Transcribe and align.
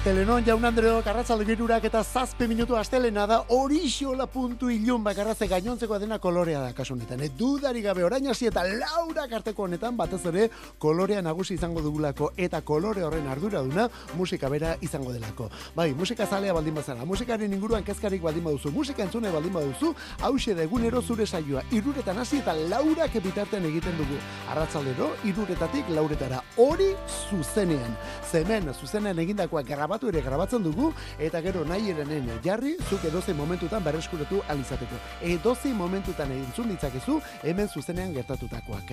Astelenon 0.00 0.40
jaun 0.46 0.64
Andreo 0.64 1.02
Karratzalde 1.04 1.44
girurak 1.44 1.84
eta 1.84 2.00
zazpe 2.00 2.46
minutu 2.48 2.72
astelena 2.80 3.26
da 3.28 3.36
horixola 3.52 4.24
puntu 4.32 4.70
ilun 4.72 5.02
bakarraze 5.04 5.44
gainontzeko 5.44 5.98
dena 6.00 6.16
kolorea 6.18 6.62
da 6.62 6.70
kasu 6.72 6.94
honetan. 6.94 7.20
E, 7.20 7.28
dudari 7.36 7.82
gabe 7.84 8.00
orain 8.06 8.30
hasi 8.32 8.46
eta 8.48 8.62
laura 8.64 9.26
karteko 9.28 9.66
honetan 9.66 9.98
batez 9.98 10.22
ere 10.30 10.46
kolorea 10.78 11.20
nagusi 11.20 11.58
izango 11.58 11.82
dugulako 11.84 12.30
eta 12.38 12.62
kolore 12.62 13.04
horren 13.04 13.28
arduraduna 13.28 13.90
musika 14.16 14.48
bera 14.48 14.70
izango 14.80 15.12
delako. 15.12 15.50
Bai, 15.76 15.92
musika 15.92 16.24
zalea 16.24 16.54
baldin 16.56 16.80
bazara, 16.80 17.04
musikaren 17.04 17.52
inguruan 17.52 17.84
kezkarik 17.84 18.22
baldin 18.22 18.44
baduzu, 18.48 18.72
musika 18.72 19.04
entzune 19.04 19.28
baldin 19.28 19.52
baduzu, 19.52 19.92
hause 20.22 20.54
da 20.54 20.64
egunero 20.64 21.02
zure 21.02 21.26
saioa, 21.26 21.66
iruretan 21.76 22.24
hasi 22.24 22.40
eta 22.40 22.56
laura 22.72 23.10
kepitarten 23.12 23.68
egiten 23.68 24.00
dugu. 24.00 24.16
Arratzaldero, 24.48 25.12
iruretatik 25.28 25.92
lauretara 25.92 26.40
hori 26.56 26.88
zuzenean. 27.28 28.00
Zemen, 28.32 28.72
zuzenean 28.72 29.18
egindakoak 29.28 29.76
grabatu 29.90 30.08
ere 30.08 30.20
grabatzen 30.22 30.62
dugu 30.62 30.92
eta 31.18 31.40
gero 31.42 31.64
nahi 31.66 31.90
erenen 31.90 32.28
jarri 32.44 32.76
zuk 32.86 33.02
edozein 33.08 33.36
momentutan 33.36 33.82
berreskuratu 33.82 34.38
alizateko. 34.48 34.94
Edozein 35.26 35.74
momentutan 35.74 36.30
entzun 36.30 36.68
ditzakezu 36.70 37.16
hemen 37.42 37.68
zuzenean 37.68 38.14
gertatutakoak. 38.14 38.92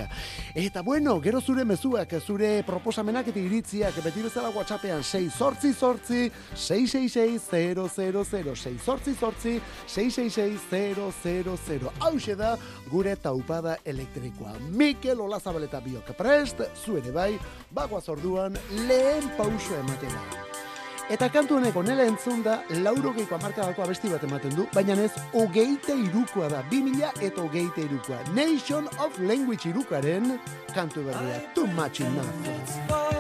Eta 0.56 0.82
bueno, 0.82 1.20
gero 1.22 1.42
zure 1.42 1.66
mezuak, 1.70 2.16
zure 2.26 2.64
proposamenak 2.66 3.28
eta 3.30 3.40
iritziak 3.40 4.02
beti 4.02 4.24
bezala 4.26 4.50
WhatsAppean 4.56 5.04
6 5.04 5.38
sortzi 5.38 5.74
sortzi 5.74 6.32
666 6.56 7.52
000 7.54 8.78
sortzi 8.82 9.14
sortzi 9.14 9.62
666 9.86 11.92
Hau 12.00 12.18
da 12.38 12.58
gure 12.90 13.16
taupada 13.16 13.78
elektrikoa. 13.86 14.54
Mikel 14.72 15.22
Olazabaleta 15.22 15.80
biok 15.80 16.16
prest, 16.18 16.62
zuere 16.86 17.12
bai, 17.12 17.40
bagoaz 17.70 18.10
orduan 18.10 18.58
lehen 18.88 19.30
pauso 19.38 19.76
ematera. 19.78 20.47
Eta 21.08 21.30
kantu 21.32 21.56
honeko 21.56 21.80
nela 21.88 22.04
entzun 22.04 22.42
da, 22.44 22.58
laurogeiko 22.84 23.38
amarkadako 23.38 23.86
abesti 23.86 24.10
bat 24.12 24.26
ematen 24.28 24.56
du, 24.58 24.66
baina 24.74 24.98
ez, 25.00 25.14
hogeite 25.32 25.96
irukoa 26.04 26.50
da, 26.52 26.60
bi 26.72 26.82
mila 26.84 27.14
eta 27.22 27.46
hogeite 27.46 27.86
irukoa. 27.86 28.20
Nation 28.36 28.90
of 29.00 29.16
Language 29.20 29.70
irukaren 29.72 30.36
kantu 30.76 31.08
berria, 31.08 31.40
too 31.56 31.68
much 31.80 32.02
enough. 32.02 33.17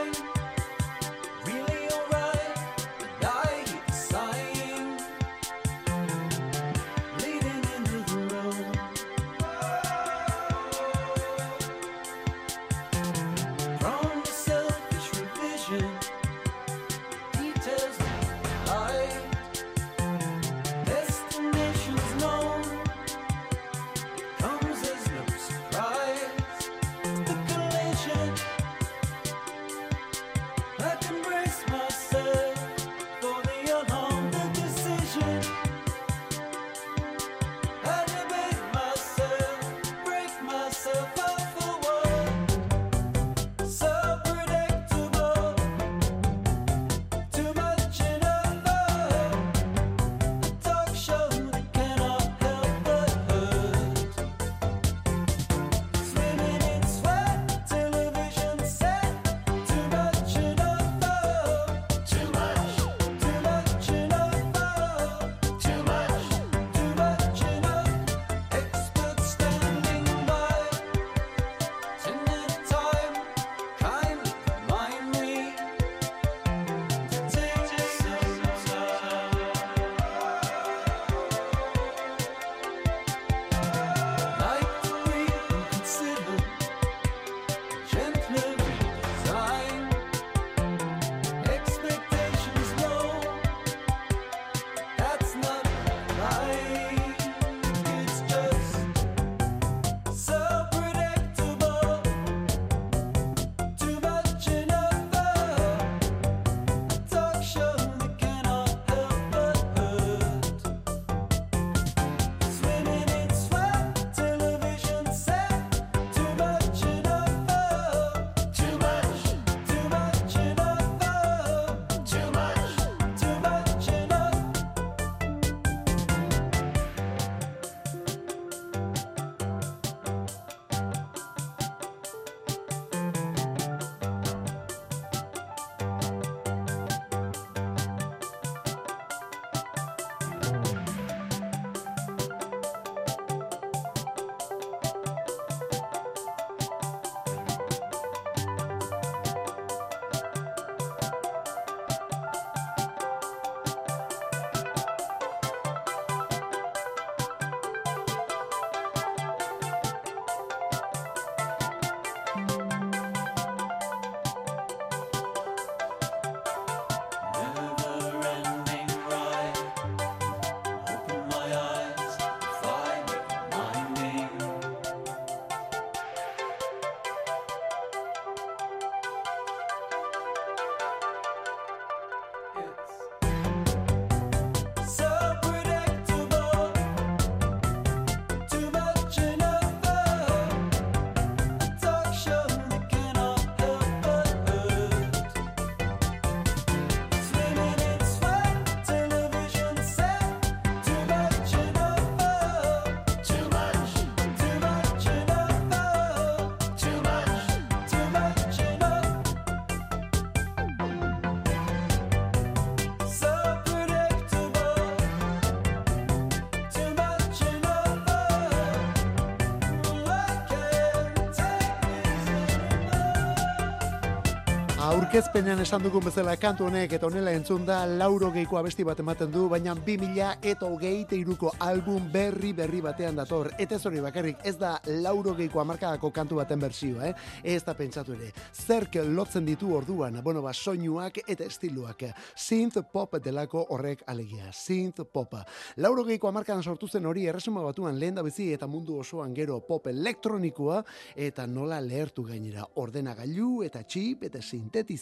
Aurkezpenean 225.18 225.64
esan 225.64 225.81
dugun 225.81 226.04
bezala 226.06 226.36
kantu 226.38 226.68
honek 226.68 226.92
eta 226.94 227.08
honela 227.08 227.31
entzun 227.34 227.64
da 227.66 227.80
lauro 227.90 228.28
geiko 228.36 228.60
abesti 228.60 228.84
bat 228.86 229.00
ematen 229.02 229.31
du, 229.34 229.48
baina 229.50 229.74
bi 229.74 229.96
mila 229.98 230.36
eta 230.46 230.68
hogei 230.69 231.08
teiruko 231.10 231.56
album 231.66 232.12
berri 232.14 232.52
berri 232.54 232.84
batean 232.86 233.18
dator. 233.18 233.48
Eta 233.58 233.80
hori 233.90 233.98
bakarrik 234.06 234.46
ez 234.46 234.54
da 234.62 234.75
lauro 235.02 235.34
geiko 235.34 235.58
amarkadako 235.60 236.12
kantu 236.14 236.38
baten 236.38 236.62
berzioa, 236.62 237.08
eh? 237.08 237.14
Ez 237.56 237.64
da 237.66 237.74
pentsatu 237.74 238.14
ere. 238.14 238.30
Zerk 238.54 239.00
lotzen 239.08 239.48
ditu 239.48 239.72
orduan, 239.74 240.19
bueno, 240.22 240.44
ba, 240.46 240.54
soinuak 240.54 241.18
eta 241.25 241.48
estiluak. 241.50 242.06
Synth 242.36 242.84
pop 242.94 243.18
delako 243.18 243.66
horrek 243.74 244.04
alegia. 244.06 244.52
Synth 244.54 245.02
pop. 245.12 245.34
Lauro 245.78 246.06
geiko 246.06 246.30
amarkadan 246.30 246.62
sortu 246.62 246.88
zen 246.88 247.10
hori 247.10 247.25
erresuma 247.25 247.66
batuan 247.66 247.98
lehen 247.98 248.14
da 248.14 248.22
bizi 248.22 248.52
eta 248.54 248.68
mundu 248.68 249.00
osoan 249.00 249.34
gero 249.34 249.64
pop 249.66 249.88
elektronikoa 249.88 250.84
eta 251.16 251.48
nola 251.48 251.81
lehertu 251.81 252.30
gainera. 252.30 252.69
Ordenagailu 252.75 253.64
eta 253.66 253.81
chip 253.81 254.30
eta 254.30 254.46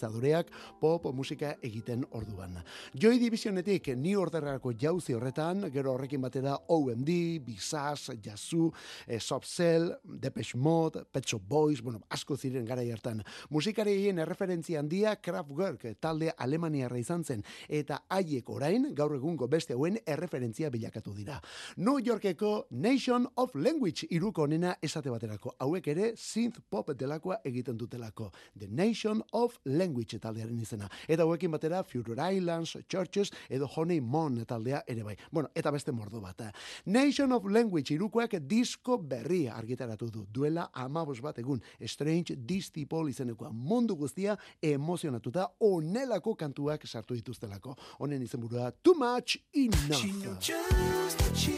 sintetizadoreak 0.05 0.51
pop 0.79 1.05
musika 1.13 1.55
egiten 1.63 2.05
orduan. 2.11 2.57
Joy 2.93 3.19
Divisionetik 3.19 3.87
ni 3.97 4.15
orderrako 4.15 4.73
jauzi 4.73 5.13
horretan, 5.13 5.69
gero 5.71 5.93
horrekin 5.93 6.21
batera 6.21 6.57
OMD, 6.67 7.39
Bizas, 7.45 8.11
Yasu, 8.23 8.71
eh, 9.07 9.19
Cell, 9.43 9.93
Depeche 10.03 10.57
Mode, 10.57 11.05
Pet 11.11 11.25
Shop 11.25 11.41
Boys, 11.47 11.81
bueno, 11.81 12.01
asko 12.09 12.37
ziren 12.37 12.65
gara 12.65 12.81
hartan. 12.81 13.23
Musikarien 13.49 14.19
erreferentzia 14.19 14.79
handia 14.79 15.15
Kraftwerk 15.15 15.99
talde 15.99 16.33
Alemaniarra 16.37 16.97
izan 16.97 17.23
zen 17.23 17.43
eta 17.67 18.03
haiek 18.09 18.49
orain 18.49 18.93
gaur 18.95 19.15
egungo 19.15 19.47
beste 19.47 19.73
hauen 19.73 19.97
erreferentzia 20.05 20.69
bilakatu 20.69 21.13
dira. 21.13 21.41
New 21.77 21.99
Yorkeko 21.99 22.67
Nation 22.71 23.27
of 23.35 23.55
Language 23.55 24.07
iruko 24.09 24.43
onena 24.43 24.77
esate 24.81 25.09
baterako. 25.09 25.55
Hauek 25.59 25.87
ere 25.87 26.13
synth 26.15 26.59
pop 26.69 26.91
delakoa 26.93 27.39
egiten 27.43 27.77
dutelako. 27.77 28.31
The 28.57 28.67
Nation 28.67 29.21
of 29.33 29.57
Language 29.65 29.94
taldearen 30.03 30.59
izena. 30.59 30.89
Eta 31.07 31.23
hauekin 31.23 31.51
batera 31.51 31.83
Future 31.83 32.19
Islands, 32.35 32.77
Churches 32.87 33.31
edo 33.49 33.67
Honey 33.67 34.01
Mon 34.01 34.45
taldea 34.45 34.83
ere 34.87 35.03
bai. 35.03 35.15
Bueno, 35.31 35.49
eta 35.55 35.71
beste 35.71 35.91
mordo 35.91 36.21
bat. 36.21 36.41
Nation 36.85 37.31
of 37.31 37.45
Language 37.45 37.93
irukoak 37.93 38.35
disko 38.41 38.97
berri 38.97 39.47
argitaratu 39.47 40.09
du. 40.11 40.25
Duela 40.31 40.69
amabos 40.73 41.21
bat 41.21 41.37
egun. 41.39 41.61
Strange 41.85 42.35
People 42.73 43.09
izenekoa 43.09 43.51
mundu 43.51 43.95
guztia 43.95 44.37
emozionatuta 44.61 45.47
onelako 45.59 46.35
kantuak 46.35 46.87
sartu 46.87 47.15
dituztelako. 47.15 47.75
Honen 47.99 48.21
izenburua 48.21 48.71
Too 48.83 48.93
Much 48.93 49.37
Enough. 49.53 50.01
She 50.01 50.11
knew 50.11 50.35
just 50.39 51.21
what 51.21 51.37
she 51.37 51.55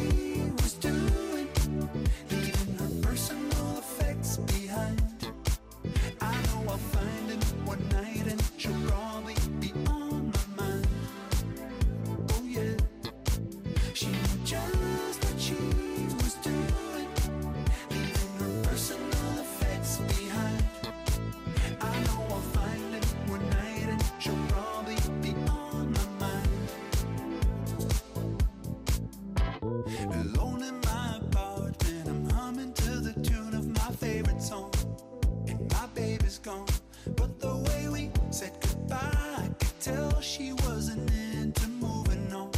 was 0.61 0.73
doing. 0.79 2.36
Tell 39.87 40.21
she 40.21 40.53
wasn't 40.53 41.09
into 41.33 41.67
moving 41.67 42.33
on. 42.33 42.51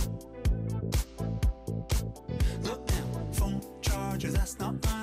Look 2.63 2.81
now, 2.89 3.07
phone 3.31 3.61
charger, 3.81 4.31
that's 4.31 4.57
not 4.59 4.73
mine. 4.85 4.98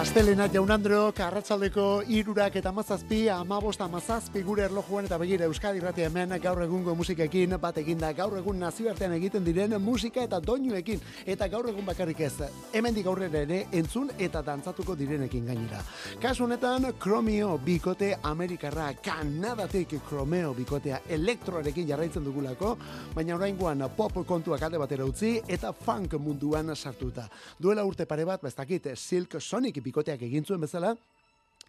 Astelena 0.00 0.46
jaun 0.48 0.70
Andreok, 0.72 1.18
arratsaldeko 1.20 1.82
irurak 2.08 2.54
eta 2.56 2.70
mazazpi, 2.72 3.18
amabost 3.28 3.82
amazazpi 3.84 4.40
gure 4.46 4.62
erlojuan 4.64 5.04
eta 5.04 5.18
begira 5.20 5.44
Euskadi 5.44 5.82
Ratia 5.82 6.06
hemen 6.08 6.30
gaur 6.40 6.62
egungo 6.64 6.94
musikekin 6.96 7.52
bat 7.60 7.76
eginda 7.82 8.08
gaur 8.16 8.38
egun 8.38 8.56
nazioartean 8.64 9.12
egiten 9.18 9.44
diren 9.44 9.76
musika 9.84 10.22
eta 10.24 10.38
doinuekin 10.40 11.02
eta 11.26 11.48
gaur 11.52 11.68
egun 11.68 11.84
bakarrik 11.84 12.20
ez 12.20 12.48
hemendik 12.72 13.10
aurrera 13.12 13.42
ere 13.42 13.66
entzun 13.72 14.08
eta 14.16 14.40
dantzatuko 14.40 14.96
direnekin 14.96 15.44
gainera. 15.50 15.82
Kasu 16.22 16.46
honetan 16.46 16.94
Chromio 16.98 17.58
bikote 17.58 18.14
Amerikarra 18.22 18.94
Kanadatik 19.04 19.98
Chromio 20.08 20.54
bikotea 20.54 21.02
elektroarekin 21.10 21.88
jarraitzen 21.92 22.24
dugulako, 22.24 22.78
baina 23.14 23.36
oraingoan 23.36 23.84
pop 23.98 24.16
kontuak 24.24 24.62
alde 24.62 24.80
batera 24.80 25.04
utzi 25.04 25.42
eta 25.46 25.74
funk 25.74 26.16
munduan 26.16 26.74
sartuta. 26.74 27.28
Duela 27.60 27.84
urte 27.84 28.06
pare 28.06 28.24
bat, 28.24 28.40
bestakit 28.40 28.94
Silk 28.96 29.36
Sonic 29.40 29.89
bikoteak 29.90 30.22
egin 30.30 30.46
zuen 30.46 30.62
bezala, 30.62 30.94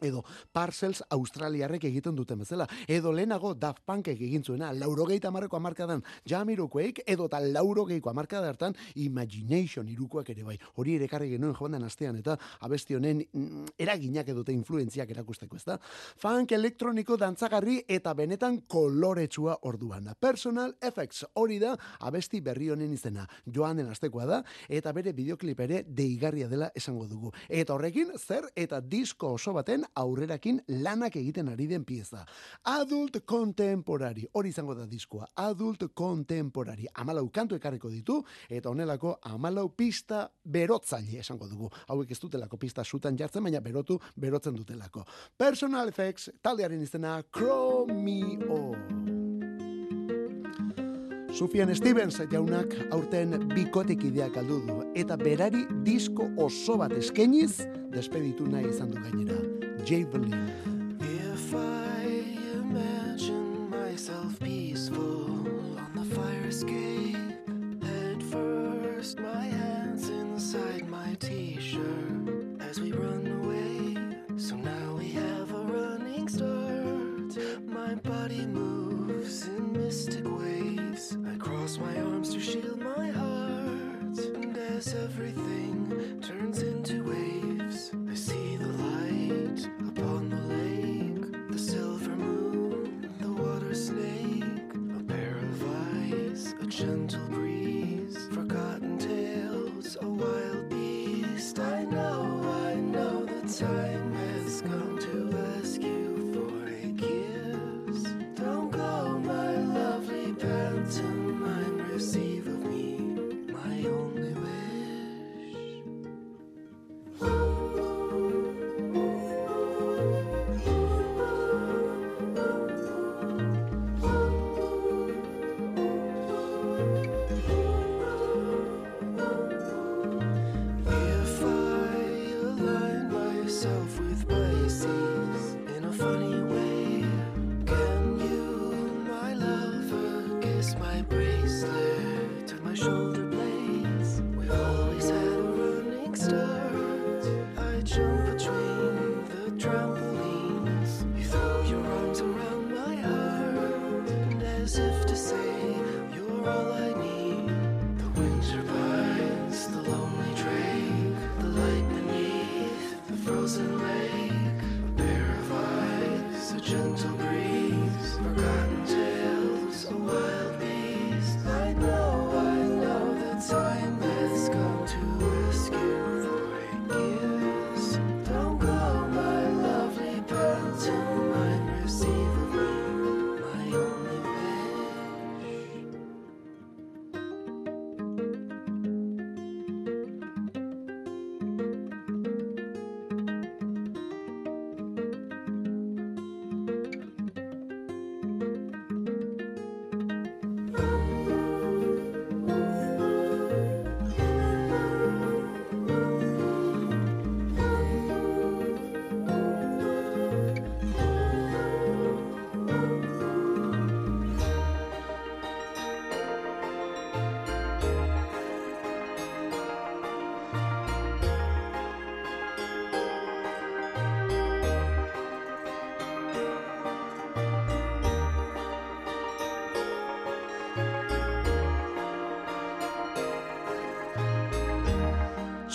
edo 0.01 0.23
Parcels 0.51 1.03
Australiarrek 1.09 1.85
egiten 1.89 2.15
duten 2.15 2.39
bezala, 2.41 2.67
edo 2.87 3.13
lehenago 3.13 3.53
Daft 3.53 3.83
Punkek 3.85 4.19
egin 4.21 4.43
zuena, 4.43 4.71
laurogeita 4.73 5.31
marreko 5.31 5.57
amarkadan 5.57 6.03
Jamiroquake, 6.27 7.05
edo 7.05 7.27
eta 7.29 7.39
laurogeiko 7.41 8.09
amarkada 8.09 8.49
hartan 8.49 8.75
Imagination 9.01 9.87
irukoak 9.89 10.29
ere 10.33 10.43
bai. 10.43 10.57
Hori 10.81 10.95
ere 10.97 11.07
karri 11.11 11.29
genuen 11.35 11.55
joan 11.57 11.77
den 11.77 11.85
astean, 11.87 12.17
eta 12.17 12.37
abesti 12.65 12.97
honen 12.97 13.21
mm, 13.23 13.75
eraginak 13.79 14.29
edo 14.33 14.43
influenziak 14.51 15.09
erakusteko, 15.13 15.55
ezta? 15.55 15.77
Funk 16.21 16.51
elektroniko 16.57 17.17
dantzagarri 17.17 17.81
eta 17.87 18.13
benetan 18.17 18.61
koloretsua 18.67 19.59
orduan. 19.69 20.09
Personal 20.19 20.75
Effects 20.81 21.25
hori 21.35 21.59
da 21.61 21.75
abesti 21.99 22.41
berri 22.41 22.71
honen 22.73 22.91
izena. 22.93 23.27
Joan 23.45 23.77
den 23.77 23.91
astekoa 23.91 24.25
da, 24.25 24.41
eta 24.67 24.91
bere 24.93 25.13
videoklip 25.13 25.59
ere 25.67 25.83
deigarria 25.87 26.49
dela 26.51 26.71
esango 26.75 27.05
dugu. 27.07 27.31
Eta 27.47 27.75
horrekin, 27.75 28.13
zer 28.17 28.49
eta 28.55 28.81
disko 28.81 29.35
oso 29.37 29.53
baten 29.53 29.85
aurrerakin 29.95 30.61
lanak 30.83 31.15
egiten 31.15 31.49
ari 31.49 31.67
den 31.67 31.85
pieza. 31.85 32.25
Adult 32.63 33.21
Contemporary, 33.25 34.27
hori 34.33 34.49
izango 34.49 34.75
da 34.75 34.85
diskoa. 34.85 35.27
Adult 35.35 35.87
Contemporary, 35.93 36.87
amalau 36.93 37.29
kantu 37.29 37.55
ekarriko 37.55 37.89
ditu, 37.89 38.21
eta 38.49 38.69
honelako 38.69 39.17
amalau 39.21 39.69
pista 39.75 40.27
berotzaile 40.43 41.19
esango 41.19 41.47
dugu. 41.47 41.69
Hauek 41.87 42.11
ez 42.11 42.19
dutelako 42.19 42.57
pista 42.57 42.83
sutan 42.83 43.17
jartzen, 43.17 43.43
baina 43.43 43.61
berotu 43.61 43.99
berotzen 44.15 44.55
dutelako. 44.55 45.05
Personal 45.37 45.87
Effects, 45.89 46.29
taldearen 46.41 46.81
izena 46.81 47.21
Chromio. 47.31 48.61
Sufian 51.31 51.71
Stevens 51.75 52.19
jaunak 52.31 52.73
aurten 52.91 53.47
bikotek 53.53 54.03
ideak 54.09 54.35
aldu 54.41 54.59
du 54.67 54.75
eta 54.99 55.15
berari 55.15 55.63
disko 55.87 56.27
oso 56.37 56.75
bat 56.83 56.91
eskeniz 56.91 57.63
despeditu 57.95 58.51
nahi 58.51 58.67
izan 58.69 58.91
du 58.91 58.99
gainera. 58.99 59.60
Javelin. 59.85 60.51
If 60.65 60.70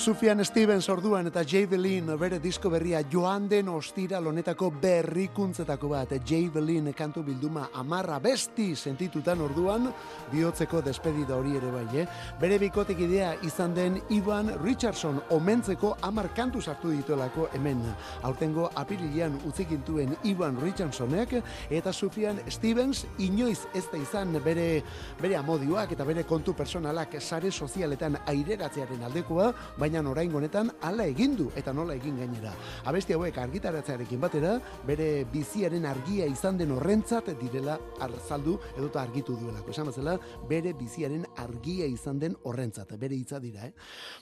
Sufian 0.06 0.38
Stevens 0.44 0.86
orduan 0.86 1.26
eta 1.26 1.42
Javelin 1.42 2.12
bere 2.20 2.36
disko 2.38 2.70
berria 2.70 3.00
joan 3.10 3.48
den 3.50 3.66
ostira 3.72 4.20
lonetako 4.22 4.68
berrikuntzetako 4.78 5.88
bat. 5.90 6.12
Javelin 6.22 6.92
kantu 6.94 7.24
bilduma 7.26 7.64
amarra 7.74 8.20
besti 8.22 8.68
sentitutan 8.76 9.42
orduan 9.42 9.88
bihotzeko 10.30 10.84
despedida 10.86 11.34
hori 11.34 11.56
ere 11.58 11.72
bai, 11.74 11.86
eh? 11.98 12.04
Bere 12.38 12.60
bikotek 12.62 13.02
idea 13.02 13.32
izan 13.42 13.74
den 13.74 13.96
Ivan 14.14 14.52
Richardson 14.62 15.18
omentzeko 15.34 15.96
amar 16.06 16.28
kantu 16.36 16.62
sartu 16.62 16.94
dituelako 16.94 17.48
hemen. 17.58 17.82
Aurtengo 18.22 18.70
apirilian 18.76 19.34
utzikintuen 19.50 20.14
Ivan 20.22 20.62
Richardsonek 20.62 21.34
eta 21.66 21.92
Sufian 21.92 22.38
Stevens 22.46 23.08
inoiz 23.18 23.66
ez 23.74 23.88
da 23.90 23.98
izan 23.98 24.38
bere, 24.44 24.84
bere 25.18 25.42
amodioak 25.42 25.98
eta 25.98 26.06
bere 26.06 26.22
kontu 26.22 26.54
personalak 26.54 27.18
sare 27.18 27.50
sozialetan 27.50 28.22
aireratzearen 28.22 29.02
aldekoa, 29.10 29.50
baina 29.76 29.95
baina 29.96 30.10
orain 30.10 30.34
honetan 30.34 30.70
hala 30.84 31.06
egin 31.08 31.36
du 31.36 31.46
eta 31.56 31.72
nola 31.72 31.94
egin 31.96 32.18
gainera. 32.18 32.52
Abesti 32.84 33.14
hauek 33.14 33.36
argitaratzearekin 33.38 34.20
batera, 34.20 34.56
bere 34.86 35.24
biziaren 35.32 35.86
argia 35.88 36.26
izan 36.28 36.58
den 36.58 36.74
horrentzat 36.74 37.30
direla 37.40 37.78
arzaldu 38.04 38.58
edota 38.76 39.00
argitu 39.02 39.36
duelako. 39.40 39.70
Esan 39.72 39.88
bezala, 39.88 40.18
bere 40.48 40.74
biziaren 40.76 41.24
argia 41.40 41.86
izan 41.88 42.18
den 42.20 42.36
horrentzat, 42.44 42.92
bere 43.00 43.16
hitza 43.16 43.40
dira, 43.40 43.66
eh? 43.66 43.72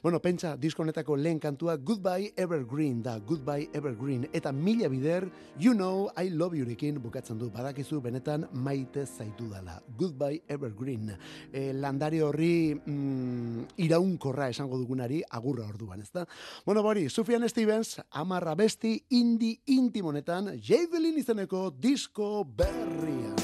Bueno, 0.03 0.21
pentsa, 0.23 0.55
disko 0.57 0.83
honetako 0.83 1.17
lehen 1.17 1.41
kantua 1.41 1.77
Goodbye 1.77 2.33
Evergreen 2.37 3.03
da, 3.03 3.19
Goodbye 3.19 3.71
Evergreen, 3.73 4.29
eta 4.33 4.53
mila 4.53 4.89
bider, 4.89 5.27
You 5.59 5.75
Know 5.75 6.11
I 6.17 6.31
Love 6.31 6.59
Yourekin 6.59 7.03
bukatzen 7.03 7.39
du, 7.39 7.51
badakizu 7.51 8.01
benetan 8.05 8.47
maite 8.53 9.07
zaitu 9.07 9.49
dala. 9.51 9.81
Goodbye 9.99 10.43
Evergreen. 10.49 11.11
E, 11.53 11.73
landare 11.73 12.23
horri 12.23 12.75
mm, 12.75 13.75
iraunkorra 13.83 14.49
esango 14.55 14.79
dugunari 14.79 15.23
agurra 15.35 15.64
orduan, 15.67 16.03
ezta? 16.03 16.27
Bueno, 16.67 16.83
bori, 16.83 17.09
Sufjan 17.09 17.49
Stevens, 17.49 17.99
amarra 18.11 18.55
besti, 18.55 18.97
indi 19.11 19.55
intimonetan, 19.67 20.55
Javelin 20.61 21.19
izeneko 21.19 21.71
disko 21.71 22.45
berria. 22.45 23.35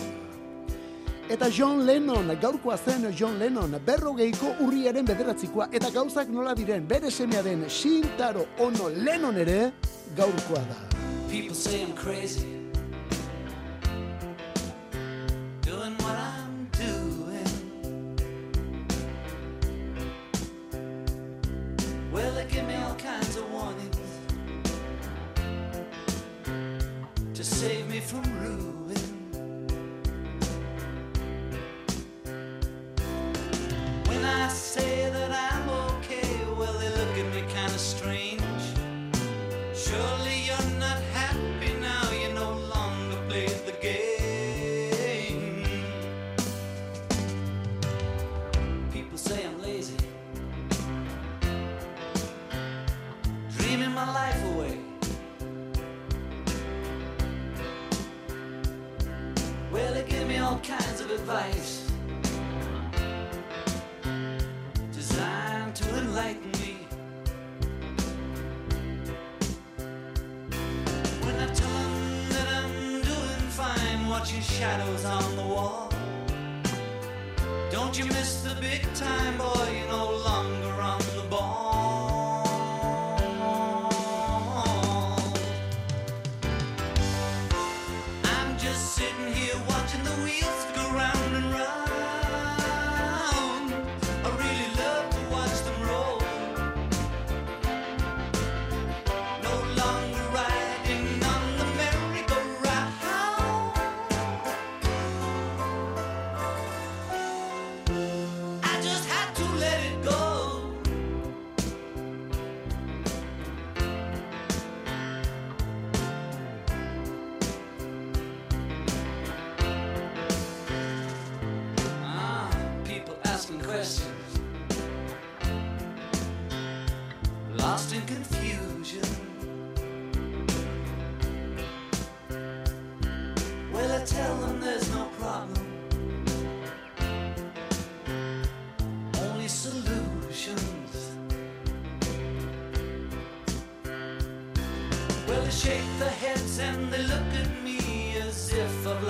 Eta 1.30 1.46
John 1.54 1.84
Lennon, 1.86 2.32
gaurkoa 2.42 2.76
zen 2.76 3.06
John 3.14 3.38
Lennon, 3.38 3.76
berrogeiko 3.86 4.56
urriaren 4.64 5.06
bederatzikoa, 5.06 5.68
eta 5.70 5.92
gauzak 5.94 6.28
nola 6.28 6.56
diren, 6.58 6.88
bere 6.90 7.10
semea 7.10 7.42
den 7.46 7.68
Shintaro 7.70 8.48
Ono 8.66 8.88
Lennon 8.90 9.38
ere, 9.38 9.60
gaurkoa 10.16 10.64
da. 10.66 10.80
People 11.30 11.54
say 11.54 11.82
I'm 11.82 11.94
crazy. 11.94 12.59
They 22.40 22.54
give 22.54 22.66
me 22.66 22.74
all 22.76 22.94
kinds 22.94 23.36
of 23.36 23.52
warnings 23.52 23.96
to 27.34 27.44
save 27.44 27.86
me 27.88 28.00
from 28.00 28.22
ruin. 28.40 28.96
When 34.06 34.24
I 34.24 34.48
say 34.48 35.10
that 35.10 35.30
I'm 35.30 35.68
okay, 35.68 36.30
well, 36.58 36.72
they 36.78 36.88
look 36.88 37.14
at 37.18 37.34
me 37.34 37.42
kind 37.52 37.72
of 37.72 37.80
strange. 37.80 38.64
Surely 39.74 40.19
watching 74.20 74.42
shadows 74.42 75.06
on 75.06 75.34
the 75.34 75.42
wall. 75.42 75.69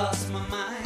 Lost 0.03 0.31
my 0.31 0.41
mind. 0.49 0.80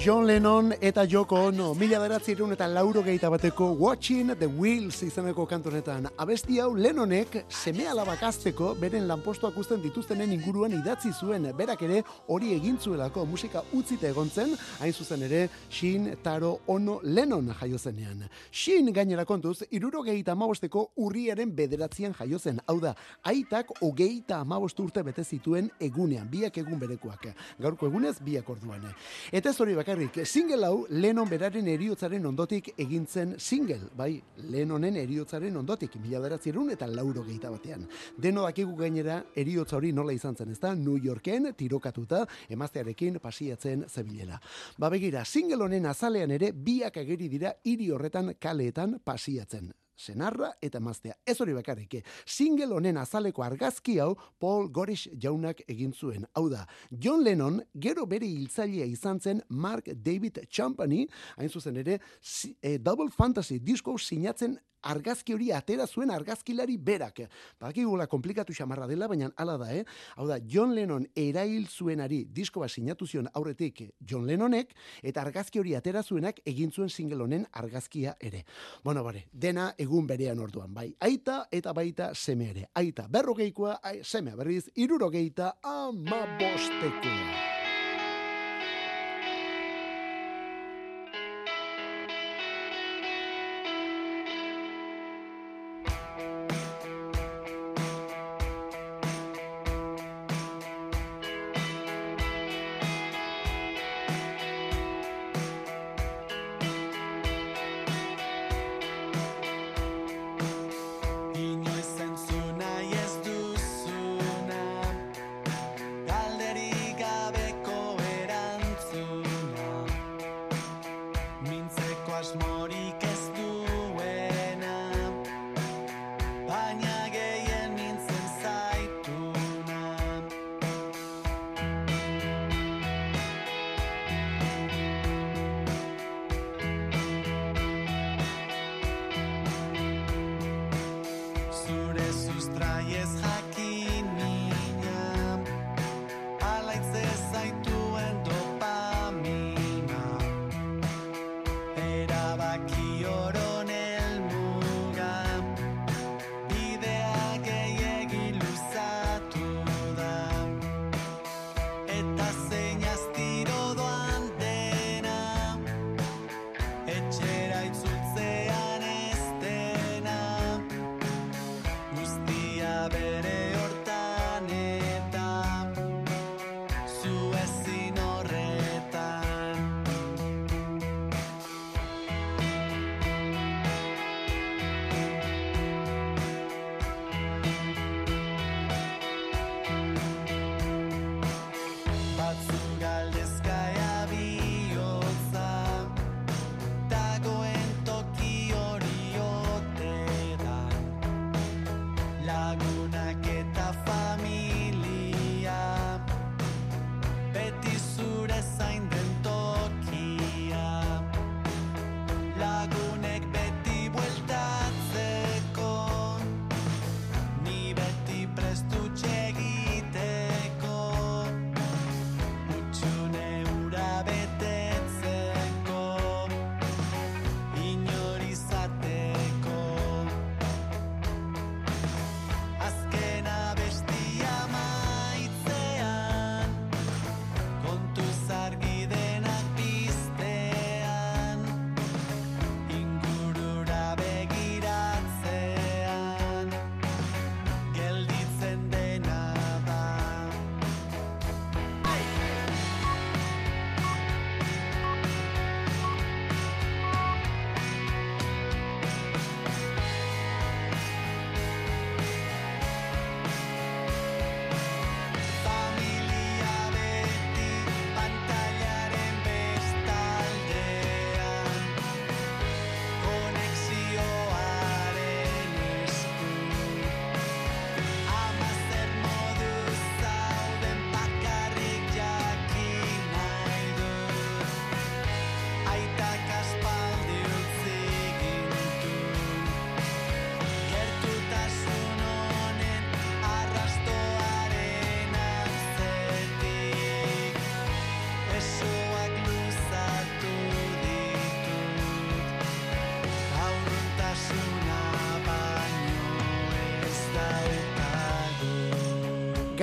John 0.00 0.26
Lennon 0.26 0.72
eta 0.80 1.02
Joko 1.04 1.36
Ono, 1.50 1.74
mila 1.76 1.98
beratzerun 2.00 2.54
eta 2.54 2.64
lauro 2.72 3.02
gehieta 3.04 3.28
bateko 3.28 3.66
Watching 3.76 4.30
the 4.38 4.46
Wheels 4.46 5.02
izeneko 5.04 5.44
kantonetan. 5.44 6.06
Abesti 6.16 6.56
hau 6.58 6.70
Lennonek 6.74 7.34
seme 7.50 7.84
alabakazteko 7.84 8.70
beren 8.80 9.04
lanpostuak 9.10 9.58
uzten 9.60 9.82
dituztenen 9.82 10.32
inguruan 10.32 10.72
idatzi 10.72 11.12
zuen. 11.12 11.50
Berak 11.58 11.82
ere 11.84 12.00
hori 12.28 12.54
egin 12.54 12.78
zuelako 12.80 13.26
musika 13.28 13.60
utzita 13.76 14.08
egon 14.08 14.30
zen, 14.30 14.54
hain 14.80 14.94
zuzen 14.94 15.26
ere 15.26 15.42
Shin 15.68 16.08
Taro 16.22 16.54
Ono 16.66 17.00
Lennon 17.02 17.52
jaio 17.60 17.76
zenean. 17.76 18.24
Shin 18.50 18.88
gainera 18.94 19.26
kontuz, 19.28 19.66
iruro 19.70 20.00
gehieta 20.02 20.32
amabosteko 20.32 20.86
urriaren 20.96 21.52
bederatzean 21.52 22.16
jaio 22.16 22.38
zen. 22.38 22.62
Hau 22.66 22.78
da, 22.80 22.94
aitak 23.22 23.76
hogeita 23.82 24.40
amabost 24.40 24.80
urte 24.80 25.04
bete 25.04 25.24
zituen 25.28 25.68
egunean, 25.78 26.24
biak 26.32 26.56
egun 26.64 26.80
berekoak. 26.80 27.34
Gaurko 27.60 27.92
egunez, 27.92 28.16
biak 28.24 28.48
orduan. 28.48 28.88
Eta 29.30 29.52
ez 29.52 29.60
hori 29.60 29.76
bakarrik, 29.90 30.26
single 30.26 30.66
hau 30.66 30.86
Lennon 30.90 31.28
beraren 31.28 31.66
eriotzaren 31.68 32.26
ondotik 32.26 32.68
egintzen 32.78 33.34
single, 33.38 33.88
bai, 33.96 34.20
Lennonen 34.52 34.94
eriotzaren 35.00 35.56
ondotik, 35.56 35.96
mila 35.98 36.20
beratzerun 36.22 36.70
eta 36.70 36.86
lauro 36.86 37.24
gehieta 37.26 37.50
batean. 37.50 37.88
Deno 38.16 38.44
dakigu 38.46 38.76
gainera 38.78 39.18
eriotza 39.34 39.76
hori 39.80 39.90
nola 39.92 40.14
izan 40.14 40.36
zen, 40.36 40.52
ezta? 40.54 40.76
New 40.78 40.96
Yorken 41.02 41.50
tirokatuta 41.58 42.22
emaztearekin 42.48 43.18
pasiatzen 43.18 43.84
zebilela. 43.88 44.40
Ba 44.78 44.90
begira, 44.94 45.24
single 45.24 45.64
honen 45.64 45.90
azalean 45.90 46.30
ere 46.30 46.52
biak 46.52 47.02
ageri 47.02 47.28
dira 47.28 47.56
hiri 47.64 47.90
horretan 47.90 48.36
kaleetan 48.38 49.00
pasiatzen. 49.02 49.72
Senarra 50.00 50.52
eta 50.64 50.80
emaztea. 50.80 51.14
Ez 51.26 51.36
hori 51.40 51.52
bakarrik, 51.56 51.98
eh? 52.00 52.02
single 52.24 52.72
honen 52.76 52.96
azaleko 53.00 53.44
argazki 53.44 53.98
hau 54.00 54.14
Paul 54.40 54.70
Gorish 54.72 55.08
jaunak 55.20 55.60
egin 55.68 55.92
zuen. 55.92 56.24
Hau 56.34 56.48
da, 56.52 56.64
John 56.90 57.22
Lennon 57.24 57.60
gero 57.74 58.06
bere 58.06 58.26
hiltzailea 58.26 58.86
izan 58.88 59.20
zen 59.20 59.42
Mark 59.50 59.90
David 59.94 60.42
Champany, 60.48 61.06
hain 61.36 61.48
zuzen 61.52 61.76
ere, 61.84 62.00
si- 62.20 62.56
eh, 62.62 62.78
Double 62.78 63.10
Fantasy 63.10 63.58
disko 63.60 63.98
sinatzen 63.98 64.58
argazki 64.80 65.34
hori 65.36 65.50
atera 65.52 65.84
zuen 65.86 66.08
argazkilari 66.10 66.78
berak. 66.80 67.18
Bakigula 67.60 68.06
komplikatu 68.08 68.54
xamarra 68.56 68.86
dela, 68.88 69.08
baina 69.12 69.26
hala 69.36 69.58
da, 69.60 69.66
eh? 69.76 69.82
Hau 70.16 70.24
da, 70.26 70.38
John 70.48 70.72
Lennon 70.74 71.04
erail 71.20 71.66
zuenari 71.68 72.22
disko 72.24 72.62
bat 72.62 72.72
sinatu 72.72 73.04
zion 73.06 73.28
aurretik 73.36 73.82
John 74.00 74.24
Lennonek, 74.26 74.72
eta 75.02 75.20
argazki 75.20 75.60
hori 75.60 75.74
atera 75.76 76.00
zuenak 76.02 76.40
egin 76.48 76.72
zuen 76.72 76.88
single 76.88 77.20
honen 77.26 77.44
argazkia 77.52 78.14
ere. 78.20 78.46
Bueno, 78.82 79.04
bare, 79.04 79.26
dena 79.32 79.74
egun 79.90 80.06
berean 80.06 80.38
orduan, 80.38 80.70
bai. 80.74 80.88
Aita 81.02 81.42
eta 81.50 81.74
baita 81.74 82.12
seme 82.14 82.50
ere. 82.54 82.68
Aita 82.78 83.08
berrogeikoa, 83.10 83.80
semea 84.06 84.38
berriz, 84.38 84.68
irurogeita 84.76 85.56
ama 85.66 86.22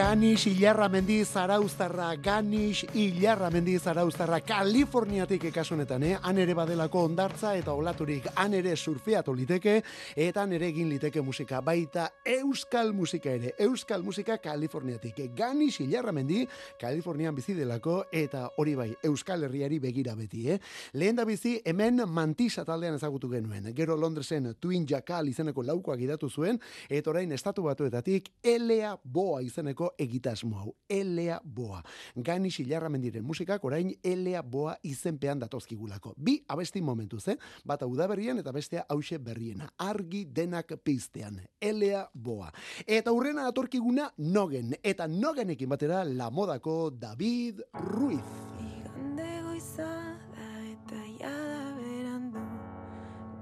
Ganis 0.08 0.48
Ilarra 0.48 0.88
Mendi 0.88 1.26
Zarauztarra, 1.26 2.16
Ganis 2.16 2.86
Ilarra 2.94 3.50
Mendi 3.52 3.78
Zarauztarra, 3.78 4.40
Kaliforniatik 4.40 5.50
ekasunetan, 5.50 6.04
eh? 6.08 6.14
Han 6.24 6.38
ere 6.40 6.54
badelako 6.56 7.02
ondartza 7.10 7.50
eta 7.60 7.74
olaturik, 7.76 8.30
han 8.40 8.54
ere 8.56 8.78
surfeatu 8.78 9.34
liteke, 9.36 9.82
eta 10.16 10.46
han 10.46 10.54
ere 10.56 10.70
egin 10.72 10.88
liteke 10.88 11.20
musika, 11.20 11.60
baita 11.60 12.06
euskal 12.24 12.94
musika 12.96 13.34
ere, 13.36 13.52
euskal 13.60 14.06
musika 14.06 14.38
Kaliforniatik. 14.38 15.20
Ganis 15.36 15.82
Ilarra 15.84 16.14
Mendi, 16.16 16.48
Kalifornian 16.80 17.36
bizi 17.36 17.58
delako, 17.60 17.98
eta 18.08 18.46
hori 18.64 18.78
bai, 18.80 18.88
euskal 19.12 19.44
herriari 19.44 19.82
begira 19.84 20.16
beti, 20.16 20.46
eh? 20.56 20.58
Lehen 20.94 21.20
da 21.20 21.28
bizi, 21.28 21.58
hemen 21.66 22.06
mantisa 22.08 22.64
taldean 22.64 22.96
ezagutu 22.96 23.28
genuen. 23.36 23.74
Gero 23.76 24.00
Londresen 24.00 24.54
Twin 24.56 24.88
Jackal 24.88 25.28
izeneko 25.28 25.68
laukoa 25.68 26.00
gidatu 26.00 26.32
zuen, 26.32 26.64
eta 26.88 27.12
orain 27.12 27.36
estatu 27.36 27.68
batuetatik 27.68 28.32
Elea 28.56 28.96
Boa 29.04 29.44
izeneko 29.44 29.97
egitasmo 29.98 30.60
hau, 30.60 30.76
Elea 30.90 31.40
Boa. 31.44 31.82
Gani 32.16 32.52
Xilarra 32.52 32.90
mendiren 32.90 33.26
musikak 33.26 33.64
orain 33.66 33.92
Elea 34.04 34.42
Boa 34.42 34.78
izenpean 34.84 35.40
datozkigulako. 35.40 36.14
Bi 36.18 36.38
abesti 36.48 36.82
momentuz, 36.82 37.28
eh? 37.28 37.38
Bata 37.66 37.88
udaberrien 37.88 38.40
eta 38.40 38.52
bestea 38.52 38.86
hause 38.90 39.18
berriena. 39.18 39.70
Argi 39.78 40.26
denak 40.26 40.74
piztean. 40.84 41.42
Elea 41.60 42.08
Boa. 42.14 42.52
Eta 42.86 43.12
hurrena 43.12 43.48
atorkiguna 43.48 44.12
Nogen. 44.18 44.76
Eta 44.84 45.08
Nogenekin 45.08 45.70
batera 45.70 46.04
la 46.06 46.30
modako 46.30 46.90
David 46.92 47.62
Ruiz. 47.74 48.26
Igande 48.62 49.30
goiza 49.44 49.90
da 50.36 50.52
eta 50.72 51.02
jada 51.20 51.76
berandu 51.80 52.44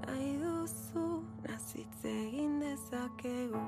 Nahi 0.06 0.36
duzu 0.40 1.06
nazitz 1.44 2.04
egin 2.04 2.60
dezakegu 2.60 3.62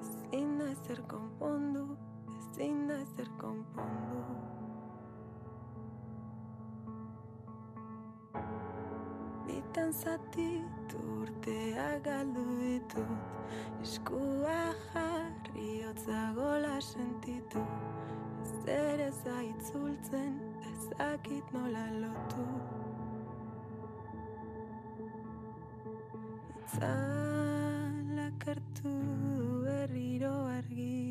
Ezin 0.00 0.58
da 0.58 0.70
ezer 0.70 1.00
konpondu, 1.08 1.96
ezin 2.60 2.88
da 2.88 2.94
ezer 2.94 3.28
konpondu 3.40 4.20
Bitan 9.46 9.92
zatitu 9.92 10.98
urteak 11.22 12.04
galdu 12.04 12.44
ditut 12.60 13.82
Eskua 13.82 14.60
jarri 14.92 15.82
hotza 15.86 16.32
gola 16.36 16.80
sentitu. 16.80 17.62
Zer 18.64 19.00
ez 19.00 19.20
aitzultzen, 19.38 20.34
ezakit 20.72 21.52
nola 21.54 21.86
lotu. 22.02 22.46
Itzalak 26.60 28.40
hartu 28.52 28.94
berriro 29.64 30.34
argi 30.58 31.09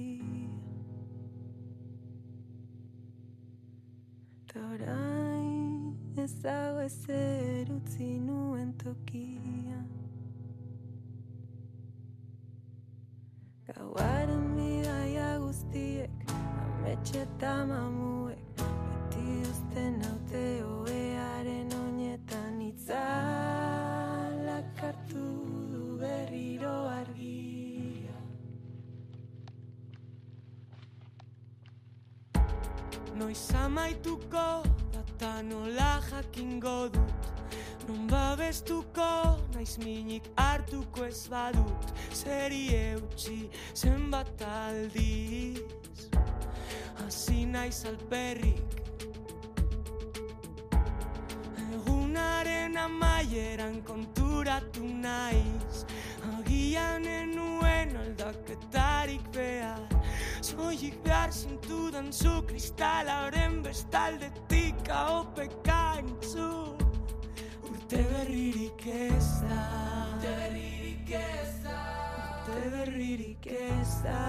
orain 4.70 5.98
ez 6.18 6.34
dago 6.44 6.82
ezer 6.86 7.70
utzi 7.74 8.10
nuen 8.22 8.74
tokia 8.84 9.80
Gauaren 13.70 14.46
bidaia 14.58 15.30
guztiek 15.42 16.34
Ametxe 16.66 17.24
eta 17.24 17.54
mamuek 17.72 18.62
Beti 18.62 19.26
uzten 19.50 20.02
haute 20.06 20.46
Noiz 33.20 33.52
amaituko 33.54 34.64
data 34.94 35.42
nola 35.44 36.00
jakingo 36.10 36.88
dut. 36.88 37.26
Non 37.88 38.08
babestuko 38.08 39.10
naiz 39.56 39.76
minik 39.84 40.30
hartuko 40.38 41.04
ez 41.04 41.28
badut. 41.28 41.92
Zeri 42.16 42.62
eutxi 42.78 43.50
zenbat 43.76 44.40
aldiz. 44.52 46.08
Hasi 47.02 47.44
naiz 47.46 47.84
alperrik. 47.92 48.80
Egunaren 51.76 52.78
amaieran 52.88 53.82
konturatu 53.84 54.88
naiz. 55.04 55.84
Agian 56.38 57.04
enuen 57.20 57.98
aldaketarik 58.06 59.28
behar 59.36 59.79
Soilik 60.80 61.04
behar 61.04 61.32
zintudan 61.32 62.12
zu 62.12 62.42
kristalaren 62.48 63.63
bestaldetik 63.63 64.88
ahopeka 64.88 66.00
entzun 66.00 66.80
Urte 67.68 68.00
berririk 68.12 68.86
ez 68.88 69.28
da 69.44 69.60
Urte 70.15 70.32
berririk 70.39 71.12
ez 71.20 71.52
da 71.65 71.82
Urte 72.15 72.70
berririk 72.76 73.48
ez 73.52 73.92
da 74.06 74.22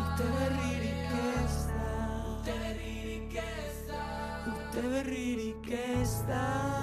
Urte 0.00 0.30
berririk 0.32 1.12
ez 1.28 1.58
da 1.68 1.84
Urte 2.32 2.56
berririk 2.64 3.36
ez 3.36 3.76
da 3.90 4.06
Urte 4.48 4.88
berririk 4.94 5.68
ez 5.84 6.14
da 6.30 6.73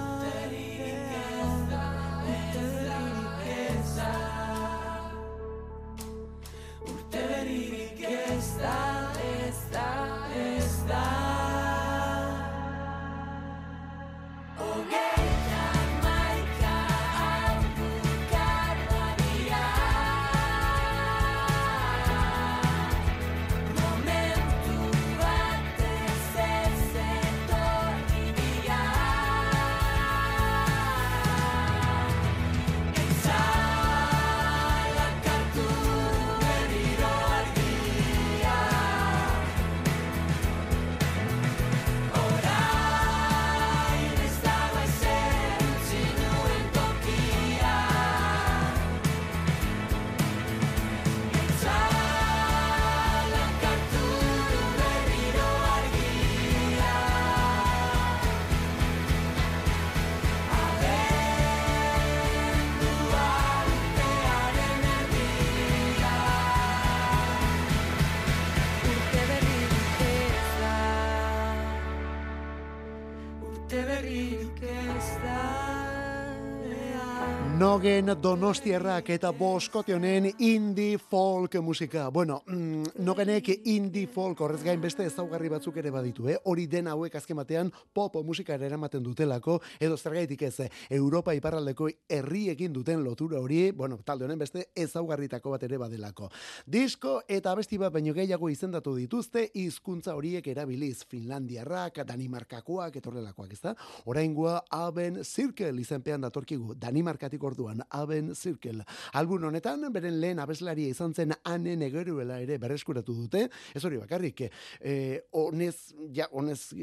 Nogen 77.61 78.09
Donostiarrak 78.17 79.11
eta 79.13 79.29
Boskote 79.37 79.93
honen 79.93 80.25
indie 80.41 80.97
folk 80.97 81.59
musika. 81.61 82.07
Bueno, 82.09 82.39
mm, 82.47 83.03
Nogenek 83.05 83.51
indie 83.69 84.07
folk 84.09 84.39
horrez 84.41 84.63
gain 84.65 84.81
beste 84.81 85.05
ezaugarri 85.05 85.49
batzuk 85.49 85.75
ere 85.77 85.91
baditu, 85.93 86.25
eh? 86.27 86.39
Hori 86.49 86.65
den 86.65 86.87
hauek 86.89 87.15
azken 87.19 87.37
batean 87.37 87.69
pop 87.93 88.15
musikara 88.25 88.65
eramaten 88.65 89.03
dutelako 89.03 89.59
edo 89.79 89.97
zergaitik 89.97 90.41
ez 90.41 90.69
Europa 90.89 91.35
iparraldeko 91.37 91.89
herriekin 92.09 92.73
duten 92.73 93.03
lotura 93.03 93.37
hori, 93.39 93.69
bueno, 93.71 93.99
talde 94.03 94.25
honen 94.25 94.39
beste 94.39 94.65
ezaugarritako 94.75 95.51
bat 95.51 95.63
ere 95.69 95.77
badelako. 95.77 96.31
Disko 96.65 97.21
eta 97.27 97.51
abesti 97.51 97.77
bat 97.77 97.93
baino 97.93 98.13
gehiago 98.13 98.49
izendatu 98.49 98.95
dituzte 98.95 99.51
hizkuntza 99.53 100.15
horiek 100.15 100.47
erabiliz 100.47 101.05
Finlandiarrak, 101.05 102.01
Danimarkakoak 102.07 102.97
etorrelakoak, 103.03 103.53
ezta? 103.53 103.75
Oraingoa 104.05 104.63
Aben 104.71 105.23
Circle 105.23 105.79
izenpean 105.79 106.21
datorkigu 106.21 106.73
Danimarkatik 106.73 107.50
orduan 107.51 107.83
Aben 107.89 108.33
Circle. 108.35 108.85
Album 109.13 109.43
honetan 109.51 109.83
beren 109.93 110.19
lehen 110.21 110.39
abeslaria 110.39 110.89
izan 110.91 111.13
zen 111.13 111.33
Ane 111.43 111.75
Negeruela 111.77 112.39
ere 112.41 112.57
berreskuratu 112.61 113.13
dute. 113.15 113.47
Ez 113.75 113.83
hori 113.85 113.99
bakarrik, 113.99 114.47
eh, 114.79 115.21
honez 115.31 115.93
ja 116.15 116.27
honez 116.31 116.73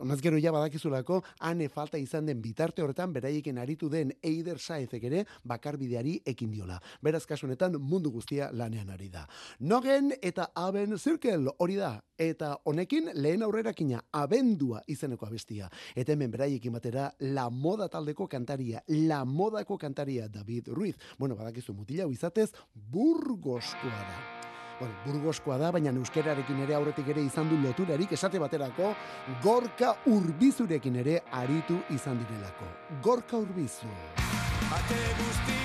honez 0.00 0.20
gero 0.22 0.38
ja 0.38 0.52
badakizulako 0.52 1.22
Ane 1.40 1.68
falta 1.68 1.98
izan 1.98 2.26
den 2.26 2.40
bitarte 2.42 2.82
horretan 2.82 3.12
beraiekin 3.12 3.58
aritu 3.58 3.90
den 3.90 4.12
Eider 4.22 4.58
Saezek 4.58 5.04
ere 5.04 5.24
bakarbideari 5.44 6.20
ekin 6.26 6.50
diola. 6.50 6.80
Beraz 7.02 7.24
kasu 7.26 7.46
honetan 7.46 7.78
mundu 7.80 8.10
guztia 8.10 8.50
lanean 8.52 8.90
ari 8.90 9.08
da. 9.08 9.26
Nogen 9.60 10.12
eta 10.22 10.50
Aben 10.54 10.98
Circle 10.98 11.50
hori 11.58 11.76
da 11.76 11.98
eta 12.18 12.54
honekin 12.64 13.10
lehen 13.14 13.42
aurrerakina 13.42 14.00
abendua 14.12 14.82
izeneko 14.86 15.26
abestia. 15.26 15.68
Eta 15.96 16.12
hemen 16.12 16.30
beraiekin 16.30 16.72
batera 16.72 17.10
la 17.34 17.48
moda 17.50 17.88
taldeko 17.88 18.28
kantaria, 18.28 18.82
la 18.88 19.24
modako 19.24 19.78
kantaria 19.78 20.03
David 20.04 20.68
Ruiz. 20.68 20.96
Bueno, 21.18 21.36
badakizu 21.36 21.72
mutila 21.72 22.06
izatez 22.10 22.52
burgoskoa 22.74 23.90
da. 23.90 24.18
Bueno, 24.78 24.94
burgoskoa 25.06 25.58
da, 25.58 25.70
baina 25.72 25.92
euskerarekin 25.94 26.62
ere 26.66 26.74
aurretik 26.74 27.08
ere 27.08 27.22
izan 27.22 27.48
du 27.48 27.58
loturarik 27.62 28.12
esate 28.12 28.38
baterako 28.42 28.94
gorka 29.42 29.94
urbizurekin 30.06 30.96
ere 30.96 31.20
aritu 31.32 31.78
izan 31.94 32.18
direlako. 32.18 32.72
Gorka 33.02 33.38
urbizu. 33.38 33.92
Ate 34.74 35.04
guztiak 35.20 35.63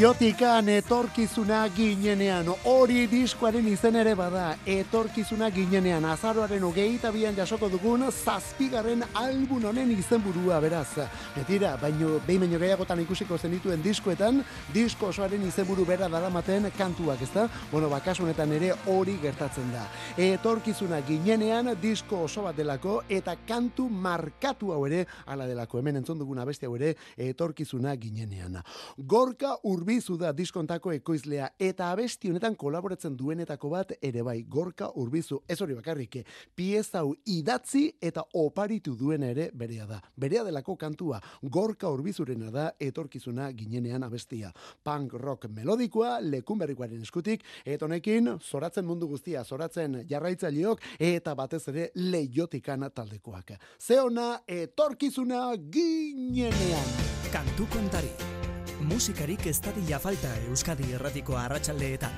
Leiotikan 0.00 0.64
etorkizuna 0.72 1.66
ginenean, 1.76 2.46
hori 2.64 3.02
diskoaren 3.04 3.66
izen 3.68 3.98
ere 4.00 4.14
bada, 4.16 4.54
etorkizuna 4.64 5.50
ginenean, 5.52 6.06
azaroaren 6.08 6.62
hogeita 6.64 7.10
bian 7.12 7.36
jasoko 7.36 7.68
dugun, 7.68 8.06
zazpigarren 8.08 9.04
album 9.20 9.66
honen 9.68 9.90
izenburua 9.92 10.56
beraz. 10.64 11.04
Betira, 11.34 11.74
baino, 11.82 12.14
behin 12.24 12.40
baino 12.46 12.60
gehiagotan 12.62 13.02
ikusiko 13.04 13.36
zenituen 13.36 13.84
diskoetan, 13.84 14.40
disko 14.72 15.10
osoaren 15.10 15.44
izenburu 15.44 15.84
bera 15.84 16.08
daramaten 16.08 16.70
kantuak, 16.78 17.20
ezta? 17.28 17.44
Bueno, 17.68 17.92
bakas 17.92 18.22
honetan 18.24 18.56
ere 18.56 18.72
hori 18.88 19.18
gertatzen 19.20 19.68
da. 19.74 19.84
Etorkizuna 20.16 21.02
ginenean, 21.04 21.74
disko 21.82 22.22
oso 22.30 22.46
bat 22.48 22.56
delako, 22.56 23.02
eta 23.20 23.36
kantu 23.44 23.90
markatu 23.92 24.72
hau 24.72 24.80
ere, 24.88 25.04
ala 25.26 25.44
delako, 25.44 25.84
hemen 25.84 26.00
entzun 26.00 26.24
duguna 26.24 26.48
beste 26.48 26.64
hau 26.64 26.80
ere, 26.80 26.96
etorkizuna 27.28 27.98
ginenean. 28.00 28.62
Gorka 28.96 29.58
Urbizu 29.90 30.14
da 30.20 30.28
diskontako 30.30 30.92
ekoizlea 30.94 31.48
eta 31.58 31.88
abesti 31.90 32.28
honetan 32.30 32.54
kolaboratzen 32.54 33.16
duenetako 33.18 33.72
bat 33.72 33.90
ere 34.06 34.22
bai 34.22 34.44
Gorka 34.46 34.86
Urbizu. 35.02 35.40
Ez 35.50 35.56
hori 35.64 35.74
bakarrik, 35.74 36.20
pieza 36.54 37.00
hau 37.00 37.16
idatzi 37.26 37.88
eta 37.98 38.22
oparitu 38.38 38.94
duen 38.94 39.24
ere 39.26 39.48
berea 39.50 39.88
da. 39.90 39.98
Berea 40.14 40.44
delako 40.46 40.76
kantua 40.78 41.18
Gorka 41.42 41.90
Urbizurena 41.90 42.52
da 42.54 42.68
etorkizuna 42.78 43.50
ginenean 43.50 44.06
abestia. 44.06 44.52
Punk 44.84 45.16
rock 45.18 45.48
melodikoa 45.50 46.20
lekun 46.22 46.62
berrikoaren 46.62 47.02
eskutik 47.02 47.42
eta 47.64 47.88
honekin 47.88 48.36
zoratzen 48.38 48.86
mundu 48.86 49.08
guztia, 49.10 49.42
zoratzen 49.42 50.04
jarraitzaileok 50.06 50.86
eta 51.00 51.34
batez 51.34 51.64
ere 51.74 51.90
leiotikan 51.96 52.86
taldekoak. 52.94 53.56
Zeona 53.80 54.36
etorkizuna 54.46 55.48
ginenean. 55.58 56.94
Kantu 57.34 57.66
kontari. 57.74 58.39
Musikarik 58.80 59.44
ez 59.46 59.58
dadila 59.60 59.98
falta 60.00 60.30
Euskadi 60.48 60.94
erratiko 60.96 61.36
arratsaldeetan. 61.36 62.14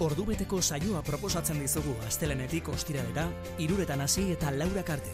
Ordubeteko 0.00 0.60
saioa 0.62 1.02
proposatzen 1.02 1.58
dizugu 1.60 1.96
astelenetik 2.06 2.68
ostiralera, 2.70 3.24
iruretan 3.58 4.00
hasi 4.00 4.28
eta 4.30 4.52
laura 4.54 4.84
karte. 4.86 5.10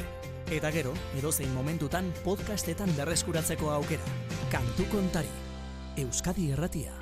Eta 0.52 0.70
gero, 0.70 0.92
edozein 1.16 1.50
momentutan 1.54 2.12
podcastetan 2.24 2.92
berreskuratzeko 2.96 3.72
aukera. 3.72 4.04
Kantu 4.52 4.84
kontari. 4.92 5.32
Euskadi 5.96 6.50
erratia. 6.52 6.92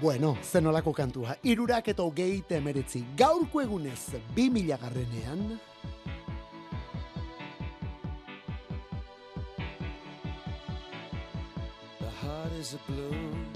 Bueno, 0.00 0.36
zenolako 0.40 0.92
kantua, 0.94 1.34
irurak 1.42 1.88
eta 1.90 2.06
hogeita 2.06 2.54
emeretzi, 2.62 3.02
gaurko 3.18 3.60
egunez, 3.60 4.14
bi 4.36 4.48
mila 4.50 4.78
is 12.58 12.74
a 12.74 12.78
balloon 12.90 13.46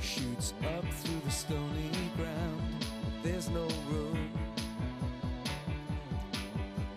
Shoots 0.00 0.54
up 0.74 0.84
through 0.84 1.20
the 1.24 1.30
stony 1.30 1.90
ground 2.16 2.66
There's 3.22 3.50
no 3.50 3.66
room. 3.90 4.30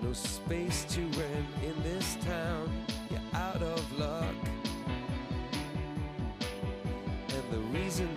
No 0.01 0.13
space 0.13 0.85
to 0.89 1.01
rent 1.01 1.47
in 1.63 1.83
this 1.83 2.17
town. 2.21 2.71
You're 3.09 3.19
out 3.33 3.61
of 3.61 3.99
luck. 3.99 4.35
And 7.29 7.43
the 7.51 7.59
reason 7.77 8.13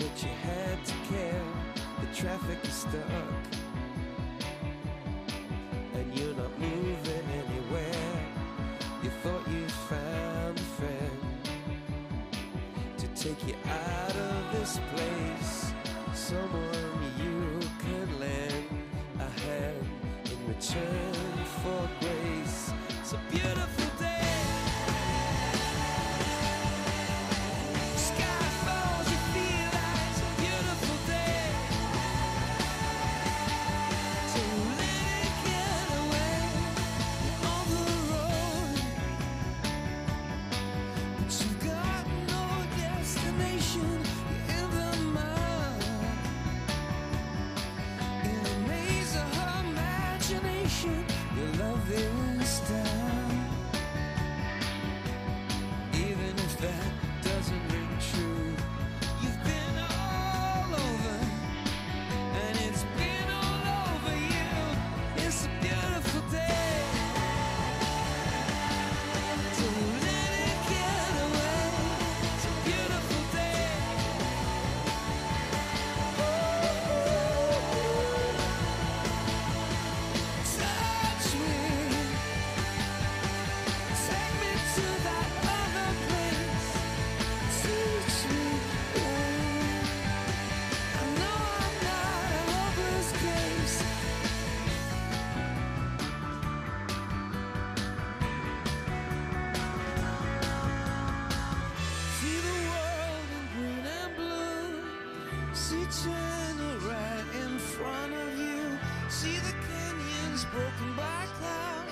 broken 110.52 110.94
by 110.94 111.24
cloud. 111.38 111.86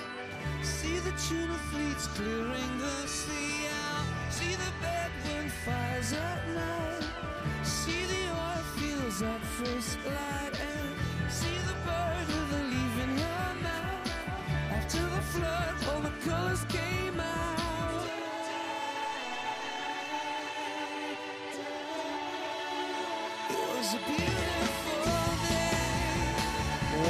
See 0.61 0.99
the 0.99 1.11
tuna 1.27 1.57
fleets 1.71 2.05
clearing 2.07 2.77
the 2.77 3.07
sea 3.07 3.67
out. 3.67 4.05
See 4.31 4.53
the 4.55 4.71
bedroom 4.79 5.49
fires 5.65 6.13
at 6.13 6.47
night. 6.53 6.90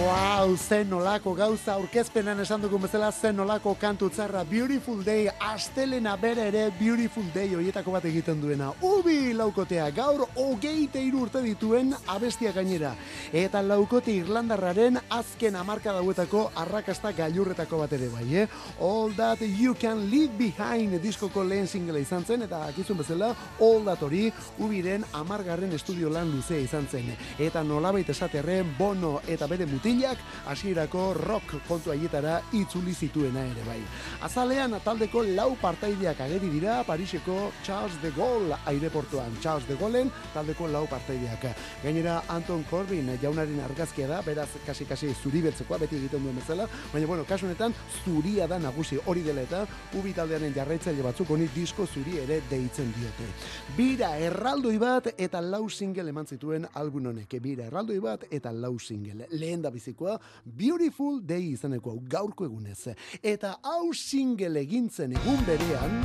Wow, 0.01 0.55
zen 0.57 0.89
nolako 0.89 1.35
gauza 1.37 1.75
aurkezpenan 1.75 2.39
esan 2.41 2.63
dugun 2.63 2.81
bezala 2.81 3.11
zen 3.11 3.35
nolako 3.37 3.75
kantu 3.77 4.07
txarra 4.09 4.39
Beautiful 4.49 5.03
Day, 5.05 5.27
astelena 5.29 6.15
bere 6.17 6.47
ere 6.49 6.63
Beautiful 6.79 7.27
Day 7.35 7.51
hoietako 7.53 7.93
bat 7.93 8.07
egiten 8.09 8.39
duena. 8.41 8.71
Ubi 8.81 9.35
laukotea, 9.37 9.91
gaur 9.93 10.23
hogeite 10.33 11.03
urte 11.13 11.43
dituen 11.45 11.93
abestia 12.09 12.49
gainera. 12.55 12.95
Eta 13.31 13.61
laukote 13.61 14.15
Irlandarraren 14.15 14.97
azken 15.19 15.59
amarka 15.59 15.93
dauetako 15.93 16.47
arrakasta 16.63 17.11
gailurretako 17.13 17.83
bat 17.83 17.93
ere 17.93 18.09
bai, 18.09 18.25
eh? 18.41 18.47
All 18.79 19.13
That 19.13 19.45
You 19.45 19.75
Can 19.75 20.09
Leave 20.09 20.33
Behind 20.39 20.97
diskoko 21.03 21.43
lehen 21.43 21.67
singlea 21.67 22.01
izan 22.01 22.25
zen, 22.25 22.47
eta 22.47 22.63
akizun 22.71 22.97
bezala 23.03 23.35
All 23.59 23.85
That 23.85 24.01
hori 24.01 24.31
ubiren 24.57 25.05
amargarren 25.13 25.77
estudio 25.77 26.09
lan 26.09 26.33
luzea 26.33 26.65
izan 26.65 26.89
zen. 26.89 27.13
Eta 27.37 27.61
nolabait 27.61 28.09
esaterren 28.09 28.73
Bono 28.79 29.19
eta 29.27 29.45
bere 29.45 29.69
mutil 29.69 29.90
biak 29.91 30.17
hasierako 30.47 31.13
rock 31.13 31.55
kontu 31.67 31.91
haietara 31.91 32.39
itzuli 32.57 32.93
zituena 32.93 33.43
ere 33.45 33.63
bai. 33.67 33.79
Azalean 34.27 34.75
taldeko 34.83 35.23
lau 35.23 35.55
partaideak 35.61 36.19
ageri 36.25 36.49
dira 36.49 36.83
Pariseko 36.87 37.51
Charles 37.63 37.97
de 38.01 38.11
Gaulle 38.15 38.57
aireportuan. 38.65 39.37
Charles 39.41 39.67
de 39.67 39.75
Gaullen 39.75 40.11
taldeko 40.33 40.67
lau 40.67 40.85
partaideak. 40.87 41.45
Gainera 41.83 42.21
Anton 42.29 42.63
Corbin 42.69 43.09
jaunaren 43.21 43.59
argazkia 43.59 44.07
da, 44.07 44.21
beraz 44.21 44.49
kasi 44.65 44.85
kasi 44.85 45.13
zuri 45.13 45.41
beltzekoa 45.41 45.79
beti 45.81 45.97
egiten 45.97 46.23
duen 46.23 46.37
bezala, 46.37 46.67
baina 46.93 47.07
bueno, 47.07 47.25
kasu 47.27 47.45
honetan 47.45 47.73
zuria 48.03 48.47
da 48.47 48.59
nagusi 48.59 48.99
hori 49.05 49.23
dela 49.25 49.41
eta 49.41 49.65
ubi 49.99 50.13
taldearen 50.13 50.53
jarraitzaile 50.53 51.03
batzuk 51.03 51.29
honi 51.29 51.49
disko 51.55 51.85
zuri 51.87 52.17
ere 52.23 52.41
deitzen 52.49 52.93
diote. 52.97 53.29
Bira 53.77 54.15
erraldoi 54.17 54.77
bat 54.81 55.11
eta 55.17 55.41
lau 55.41 55.67
single 55.69 56.09
eman 56.09 56.27
zituen 56.27 56.67
album 56.73 57.11
honek. 57.11 57.37
Bira 57.41 57.67
erraldoi 57.67 57.99
bat 57.99 58.25
eta 58.31 58.51
lau 58.51 58.77
single. 58.79 59.27
Lehen 59.31 59.61
da 59.61 59.71
bizikoa 59.81 60.19
Beautiful 60.45 61.19
Day 61.25 61.51
izeneko 61.55 61.95
hau, 61.95 62.03
gaurko 62.07 62.45
egunez. 62.45 62.93
Eta 63.23 63.57
hau 63.63 63.93
single 63.93 64.61
egintzen 64.61 65.17
egun 65.17 65.45
berean 65.49 65.97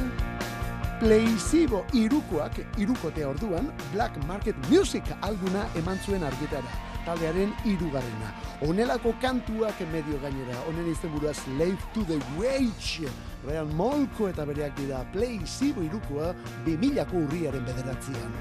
Playzibo 0.96 1.82
irukoak, 1.92 2.56
irukotea 2.80 3.28
orduan, 3.28 3.68
Black 3.92 4.16
Market 4.24 4.56
Music 4.70 5.04
albuna 5.20 5.66
eman 5.76 5.98
zuen 6.06 6.24
argitara 6.24 6.72
taldearen 7.04 7.52
irugarrena. 7.68 8.32
Honelako 8.64 9.12
kantuak 9.22 9.82
medio 9.92 10.18
gainera, 10.24 10.56
honen 10.66 10.88
izenburua 10.90 11.34
Slave 11.36 11.76
to 11.94 12.02
the 12.08 12.18
Wage. 12.40 13.12
Real 13.46 13.68
Molko 13.78 14.30
eta 14.32 14.46
bereak 14.48 14.74
dira 14.80 15.04
Playzibo 15.12 15.84
irukoa 15.84 16.32
2000ko 16.64 17.26
urriaren 17.28 17.68
bederatzean. 17.68 18.32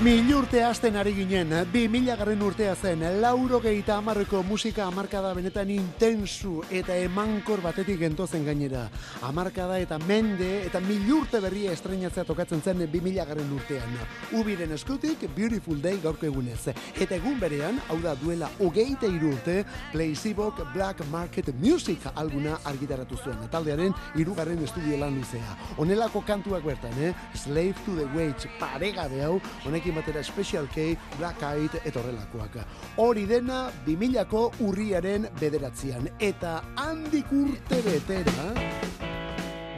Mil 0.00 0.30
urte 0.32 0.62
hasten 0.64 0.94
ari 0.96 1.10
ginen, 1.12 1.50
bi 1.68 1.82
mila 1.92 2.14
garren 2.16 2.40
urtea 2.40 2.72
zen, 2.72 3.02
lauro 3.20 3.58
gehieta 3.60 3.98
amarreko 4.00 4.38
musika 4.48 4.86
amarkada 4.86 5.34
benetan 5.36 5.68
intensu 5.74 6.62
eta 6.72 6.94
emankor 6.96 7.60
batetik 7.60 7.98
gentozen 8.00 8.46
gainera. 8.46 8.86
Amarkada 9.28 9.76
eta 9.76 9.98
mende 10.08 10.62
eta 10.64 10.80
mil 10.80 11.04
urte 11.18 11.36
berria 11.44 11.74
estrenatzea 11.76 12.24
tokatzen 12.24 12.62
zen 12.64 12.80
bi 12.90 13.02
mila 13.04 13.26
garren 13.28 13.52
urtean. 13.52 13.92
Ubiren 14.40 14.72
eskutik 14.72 15.26
Beautiful 15.36 15.82
Day 15.82 16.00
gaurko 16.00 16.24
egunez. 16.30 16.72
Eta 16.96 17.18
egun 17.18 17.36
berean, 17.38 17.82
hau 17.90 17.98
da 18.00 18.16
duela 18.16 18.48
hogeita 18.58 19.04
hiru 19.04 19.34
urte, 19.34 19.66
Placebok 19.92 20.64
Black 20.72 21.04
Market 21.12 21.52
Music 21.60 22.08
albuna 22.14 22.56
argitaratu 22.64 23.20
zuen. 23.20 23.44
Taldearen 23.52 23.92
hirugarren 24.16 24.64
estudio 24.64 24.96
lan 25.04 25.20
luzea. 25.20 25.60
Honelako 25.76 26.24
kantuak 26.24 26.64
bertan, 26.64 26.96
eh? 27.04 27.12
Slave 27.34 27.76
to 27.84 28.00
the 28.00 28.08
Wage, 28.16 28.48
paregabe 28.56 29.20
hau, 29.28 29.36
honekin 29.66 29.89
batera 29.96 30.22
Special 30.24 30.68
K, 30.68 30.96
Black 31.18 31.42
Eyed 31.42 31.80
eta 31.84 32.00
horrelakoak. 32.00 32.60
Hori 33.02 33.26
dena 33.26 33.70
2000ko 33.86 34.46
urriaren 34.66 35.28
bederatzean. 35.40 36.08
Eta 36.20 36.60
handik 36.76 37.32
urte 37.32 37.80
betera, 37.86 38.50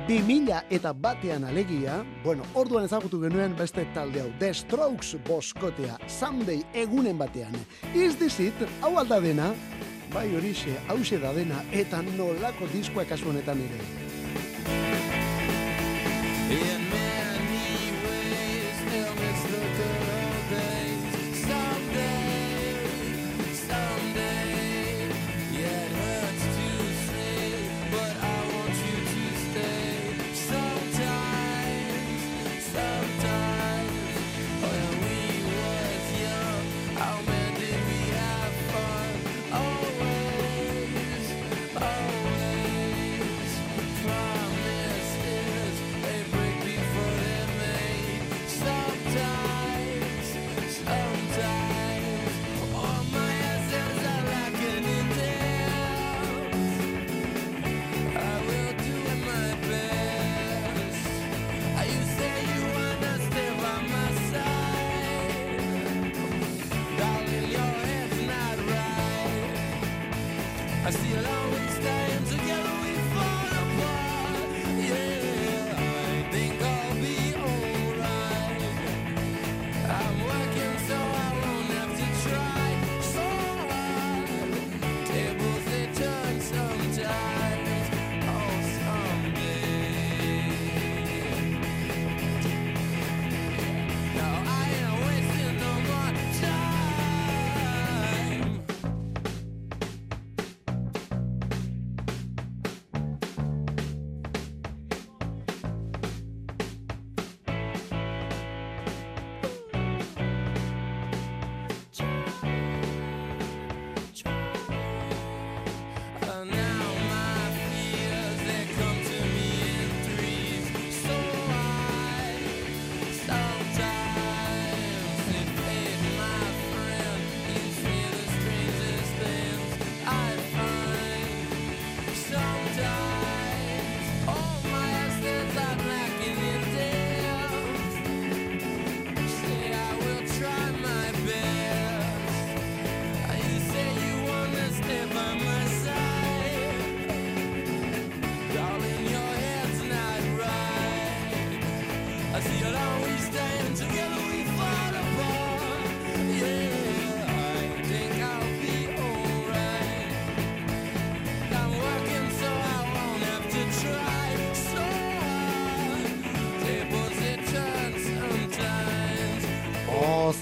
2000 0.09 0.65
eta 0.71 0.93
batean 0.93 1.45
alegia, 1.45 2.05
bueno, 2.25 2.43
orduan 2.59 2.85
ezagutu 2.89 3.21
genuen 3.23 3.55
beste 3.57 3.87
talde 3.95 4.21
hau, 4.21 4.29
The 4.41 4.53
Strokes 4.55 5.15
boskotea, 5.29 5.99
Someday 6.09 6.63
egunen 6.75 7.19
batean. 7.19 7.55
Is 7.95 8.17
this 8.17 8.41
it, 8.41 8.67
hau 8.83 8.97
alda 8.99 9.21
dena, 9.23 9.53
bai 10.13 10.27
horixe, 10.35 10.75
hause 10.89 11.23
da 11.23 11.33
dena, 11.33 11.63
eta 11.73 12.03
nolako 12.17 12.69
diskoa 12.75 13.07
kasu 13.09 13.31
honetan 13.31 13.63
ere. 13.63 13.81
In 16.53 16.82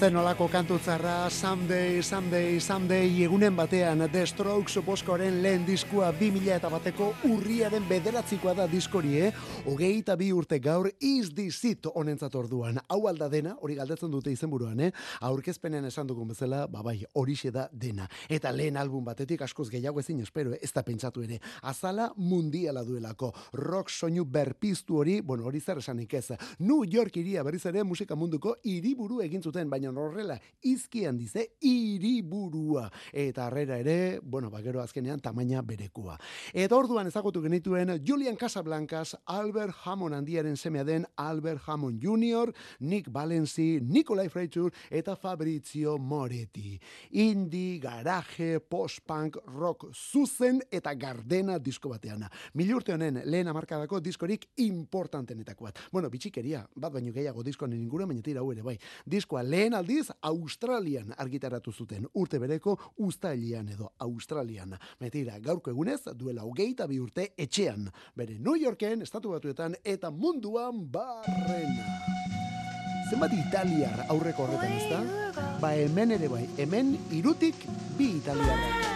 Zen 0.01 0.15
olako 0.17 0.47
kantutzarra, 0.49 1.29
someday, 1.29 2.01
someday, 2.01 2.59
someday, 2.59 3.09
egunen 3.21 3.53
batean, 3.53 3.99
The 4.09 4.23
Strokes 4.25 4.79
boskoaren 4.81 5.35
lehen 5.43 5.61
diskua 5.67 6.07
2000 6.17 6.55
eta 6.55 6.71
bateko 6.73 7.11
urriaren 7.29 7.85
bederatzikoa 7.85 8.55
da 8.57 8.65
diskori, 8.65 9.19
eh? 9.21 9.29
Ogeita 9.69 10.15
bi 10.17 10.31
urte 10.33 10.57
gaur, 10.57 10.89
is 10.97 11.29
this 11.35 11.59
it 11.69 11.85
honentzat 11.85 12.33
orduan. 12.33 12.79
Hau 12.89 13.05
alda 13.11 13.27
dena, 13.29 13.53
hori 13.61 13.75
galdetzen 13.77 14.09
dute 14.09 14.33
izenburuan, 14.33 14.79
eh? 14.87 14.89
Aurkezpenen 15.21 15.85
esan 15.85 16.09
dugun 16.09 16.33
bezala, 16.33 16.63
babai, 16.65 17.03
horixe 17.13 17.53
da 17.53 17.67
dena. 17.71 18.09
Eta 18.27 18.49
lehen 18.57 18.81
album 18.81 19.05
batetik 19.05 19.45
askoz 19.45 19.67
gehiago 19.69 20.01
ezin 20.01 20.25
espero, 20.25 20.55
eh? 20.57 20.63
ez 20.63 20.71
da 20.73 20.81
pentsatu 20.81 21.21
ere. 21.21 21.37
Azala 21.61 22.09
mundiala 22.17 22.81
duelako. 22.81 23.35
Rock 23.53 23.93
soinu 23.93 24.25
berpiztu 24.25 24.97
hori, 25.03 25.19
bueno, 25.21 25.45
hori 25.45 25.61
zer 25.61 25.77
esanik 25.77 26.17
ez. 26.17 26.31
New 26.57 26.81
York 26.89 27.21
iria 27.21 27.45
berriz 27.45 27.67
ere 27.69 27.85
musika 27.85 28.17
munduko 28.17 28.57
hiriburu 28.65 29.21
egin 29.21 29.45
zuten, 29.45 29.69
baina 29.69 29.90
horrela 29.97 30.39
izkian 30.63 31.17
dize 31.17 31.47
hiriburua. 31.61 32.89
Eta 33.11 33.47
harrera 33.47 33.77
ere, 33.79 34.19
bueno, 34.23 34.49
ba, 34.49 34.61
gero 34.61 34.81
azkenean 34.81 35.19
tamaina 35.19 35.61
berekua. 35.61 36.17
Eta 36.53 36.77
orduan 36.77 37.07
ezagutu 37.07 37.41
genituen 37.41 37.97
Julian 38.05 38.35
Casablancas, 38.35 39.15
Albert 39.25 39.75
Hammond 39.83 40.15
handiaren 40.15 40.57
semea 40.57 40.83
den 40.83 41.05
Albert 41.15 41.61
Hammond 41.67 42.01
Jr., 42.01 42.53
Nick 42.79 43.11
Valenci, 43.11 43.79
Nikolai 43.81 44.29
Freitur 44.29 44.71
eta 44.89 45.15
Fabrizio 45.15 45.97
Moretti. 45.97 46.79
Indie, 47.11 47.79
garaje, 47.79 48.59
post-punk, 48.59 49.37
rock 49.47 49.89
zuzen 49.93 50.61
eta 50.71 50.93
gardena 50.95 51.57
disko 51.59 51.89
batean. 51.89 52.27
Milurte 52.53 52.93
honen 52.93 53.21
lehen 53.25 53.49
amarkadako 53.51 53.99
diskorik 54.03 54.47
importantenetako 54.61 55.69
bat. 55.69 55.79
Bueno, 55.91 56.09
bitxikeria, 56.09 56.63
bat 56.75 56.93
baino 56.93 57.13
gehiago 57.13 57.43
diskoan 57.43 57.73
ingura, 57.73 58.05
baina 58.05 58.21
tira 58.21 58.41
hau 58.41 58.51
ere 58.53 58.63
bai. 58.65 58.77
Diskoa 59.05 59.43
lehen 59.43 59.73
aldiz 59.81 60.11
Australian 60.21 61.13
argitaratu 61.17 61.71
zuten 61.73 62.05
urte 62.13 62.39
bereko 62.39 62.77
ustailian 63.01 63.69
edo 63.73 63.91
Australian. 63.99 64.77
Metira, 65.01 65.39
gaurko 65.39 65.71
egunez 65.73 66.01
duela 66.17 66.45
hogeita 66.45 66.87
bi 66.87 66.99
urte 67.01 67.31
etxean. 67.37 67.89
Bere 68.15 68.37
New 68.39 68.55
Yorken, 68.61 69.01
estatu 69.01 69.33
batuetan 69.33 69.75
eta 69.83 70.11
munduan 70.11 70.85
barrena. 70.91 71.87
Zenbat 73.09 73.33
italiar 73.35 74.05
aurreko 74.09 74.45
horretan 74.45 74.77
ez 74.77 74.85
da? 74.91 75.01
Ba 75.61 75.73
hemen 75.75 76.13
ere 76.15 76.29
bai, 76.31 76.45
hemen 76.61 76.95
irutik 77.11 77.65
bi 77.97 78.13
italiar. 78.21 78.89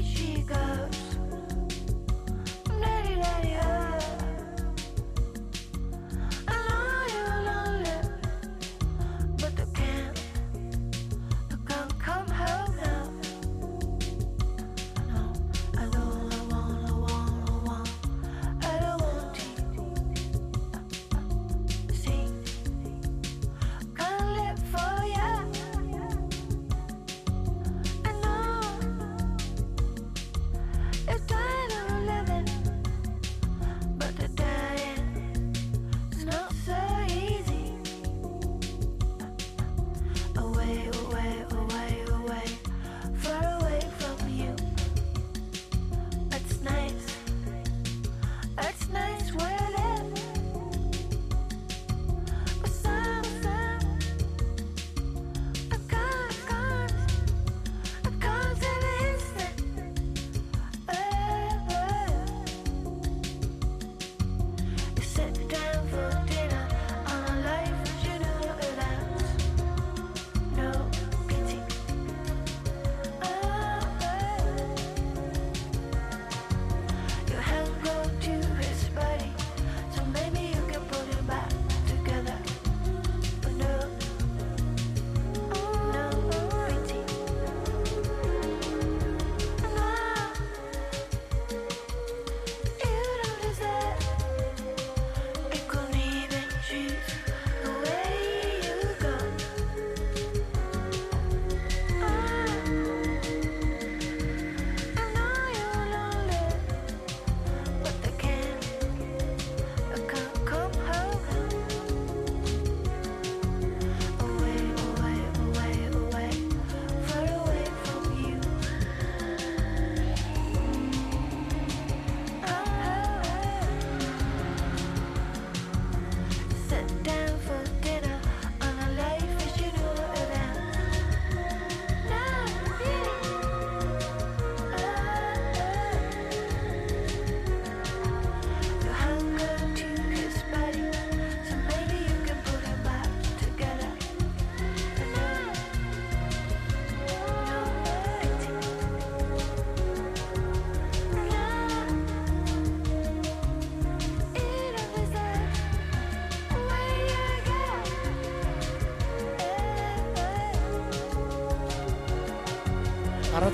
She 0.00 0.37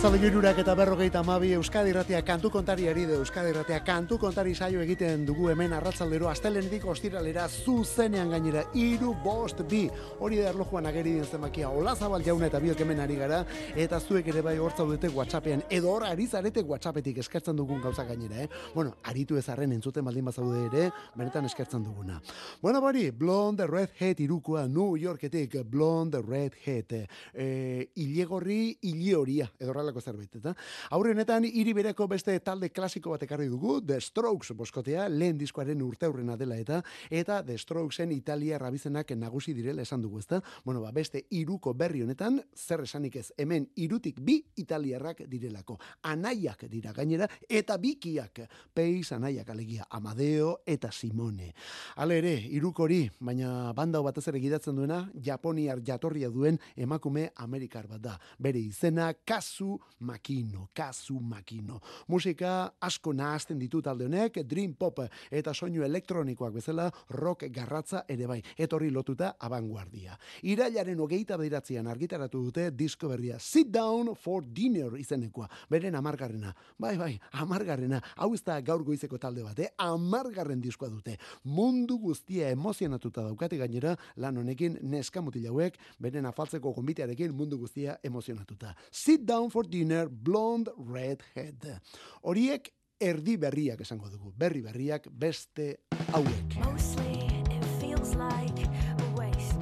Arratzalde 0.05 0.29
girurak 0.29 0.59
eta 0.61 0.73
berrogeita 0.77 1.21
amabi 1.25 1.55
Euskadi 1.57 1.89
Irratia 1.89 2.19
kantu 2.29 2.51
kontari 2.53 2.91
ari 2.91 3.07
de 3.09 3.15
Euskadi 3.17 3.49
Irratia 3.55 3.79
kantu 3.81 4.19
kontari 4.21 4.51
saio 4.55 4.83
egiten 4.83 5.23
dugu 5.25 5.47
hemen 5.49 5.73
arratzaldero 5.73 6.29
astelenetik 6.29 6.83
ostiralera 6.93 7.47
zuzenean 7.49 8.29
gainera 8.29 8.67
iru 8.77 9.15
bost 9.25 9.63
bi. 9.71 9.87
Hori 10.21 10.43
da 10.43 10.51
erlojuan 10.51 10.85
ageri 10.91 11.15
den 11.15 11.25
zenbakia 11.25 11.71
olazabal 11.71 12.21
jauna 12.23 12.51
eta 12.51 12.61
biok 12.61 12.83
hemen 12.85 13.01
ari 13.01 13.17
gara. 13.17 13.39
Eta 13.75 13.99
zuek 13.99 14.29
ere 14.29 14.43
bai 14.45 14.59
hortzaudete 14.59 15.09
whatsappean 15.09 15.63
edo 15.71 15.95
hor 15.95 16.05
ari 16.05 16.27
zarete 16.27 16.61
whatsappetik 16.61 17.23
eskertzen 17.25 17.57
dugun 17.57 17.81
gauza 17.81 18.05
gainera 18.05 18.43
eh? 18.43 18.49
bueno, 18.75 18.99
aritu 19.05 19.41
ezarren 19.41 19.73
entzuten 19.73 20.05
baldin 20.05 20.29
bazaude 20.29 20.67
ere 20.67 20.91
benetan 21.15 21.49
eskertzen 21.49 21.83
duguna. 21.83 22.21
Bueno 22.61 22.83
bari, 22.85 23.09
Blonde 23.11 23.67
Red 23.67 23.97
Head 23.99 24.21
irukoa 24.21 24.69
New 24.69 24.99
Yorketik 24.99 25.63
Blonde 25.65 26.21
Red 26.21 26.61
Head. 26.67 26.95
Eh, 27.33 27.89
ilegorri 27.95 28.77
ilioria 28.83 29.49
edo 29.59 29.73
horrelako 29.95 30.01
zerbait, 30.01 30.35
eta 30.37 30.55
aurre 30.91 31.13
honetan 31.13 31.45
hiri 31.45 31.73
bereko 31.75 32.07
beste 32.09 32.35
talde 32.41 32.71
klasiko 32.71 33.11
bat 33.11 33.23
ekarri 33.23 33.49
dugu, 33.49 33.81
The 33.85 34.01
Strokes 34.01 34.55
boskotea, 34.57 35.09
lehen 35.09 35.39
diskoaren 35.39 35.81
urte 35.83 36.07
aurrena 36.07 36.37
dela 36.37 36.57
eta 36.57 36.83
eta 37.11 37.43
The 37.45 37.57
Strokesen 37.59 38.13
Italia 38.13 38.59
rabizenak 38.59 39.11
nagusi 39.17 39.55
direla 39.55 39.83
esan 39.83 40.03
dugu, 40.03 40.19
ezta? 40.19 40.43
Bueno, 40.65 40.81
ba, 40.81 40.91
beste 40.93 41.25
iruko 41.31 41.75
berri 41.75 42.03
honetan, 42.03 42.41
zer 42.55 42.83
esanik 42.85 43.17
ez, 43.17 43.33
hemen 43.39 43.69
irutik 43.77 44.21
bi 44.21 44.41
italiarrak 44.57 45.25
direlako. 45.29 45.79
Anaiak 46.03 46.67
dira 46.71 46.93
gainera, 46.93 47.29
eta 47.49 47.77
bikiak, 47.79 48.45
peiz 48.75 49.13
anaiak 49.13 49.51
alegia, 49.51 49.87
Amadeo 49.91 50.61
eta 50.67 50.91
Simone. 50.93 51.53
Hala 51.97 52.15
ere, 52.15 52.35
irukori, 52.51 53.05
baina 53.21 53.73
banda 53.73 54.03
batez 54.03 54.27
ere 54.29 54.41
gidatzen 54.41 54.77
duena, 54.77 55.05
Japoniar 55.15 55.81
jatorria 55.85 56.31
duen 56.31 56.59
emakume 56.77 57.31
Amerikar 57.37 57.87
bat 57.89 58.03
da. 58.03 58.19
Bere 58.39 58.61
izena, 58.61 59.13
Kazu 59.25 59.79
Makino, 60.01 60.69
Kazu 60.75 61.19
Makino. 61.21 61.81
Musika 62.09 62.75
asko 62.81 63.13
nahazten 63.13 63.59
ditu 63.59 63.81
talde 63.83 64.05
honek, 64.05 64.41
dream 64.47 64.75
pop 64.75 65.01
eta 65.31 65.55
soinu 65.55 65.85
elektronikoak 65.87 66.55
bezala 66.59 66.91
rock 67.11 67.47
garratza 67.51 68.05
ere 68.09 68.27
bai, 68.27 68.41
etorri 68.59 68.91
lotuta 68.91 69.35
abanguardia. 69.41 70.19
Irailaren 70.43 71.01
hogeita 71.01 71.39
bediratzean 71.41 71.89
argitaratu 71.91 72.43
dute 72.49 72.69
disko 72.71 73.09
berria 73.09 73.39
Sit 73.39 73.71
Down 73.73 74.15
for 74.15 74.45
Dinner 74.45 74.97
izenekoa, 74.99 75.49
beren 75.71 75.95
amargarrena. 75.95 76.55
Bai, 76.79 76.97
bai, 76.99 77.13
amargarrena. 77.41 78.01
Hau 78.17 78.33
ez 78.35 78.43
da 78.45 78.61
gaur 78.61 78.85
goizeko 78.85 79.19
talde 79.19 79.45
bat, 79.45 79.59
eh? 79.59 79.71
amargarren 79.79 80.61
diskoa 80.61 80.91
dute. 80.93 81.17
Mundu 81.45 81.99
guztia 81.99 82.51
emozionatuta 82.55 83.25
daukate 83.25 83.59
gainera 83.61 83.95
lan 84.21 84.39
honekin 84.43 84.79
neska 84.83 85.23
mutil 85.25 85.49
hauek 85.51 85.79
beren 86.01 86.27
afaltzeko 86.31 86.73
gonbitearekin 86.77 87.35
mundu 87.35 87.59
guztia 87.59 87.99
emozionatuta. 88.03 88.75
Sit 88.91 89.25
Down 89.25 89.51
for 89.51 89.64
Dinner, 89.71 90.09
Blonde 90.09 90.73
Redhead. 90.79 91.81
Horiek 92.23 92.73
erdi 93.01 93.37
berriak 93.37 93.81
esango 93.81 94.11
dugu. 94.11 94.33
Berri 94.37 94.63
berriak 94.63 95.09
beste 95.11 95.85
hauek. 96.13 96.59
Mostly 96.65 97.29
it 97.51 97.65
feels 97.81 98.15
like 98.15 98.67
a 98.67 99.07
waste. 99.19 99.61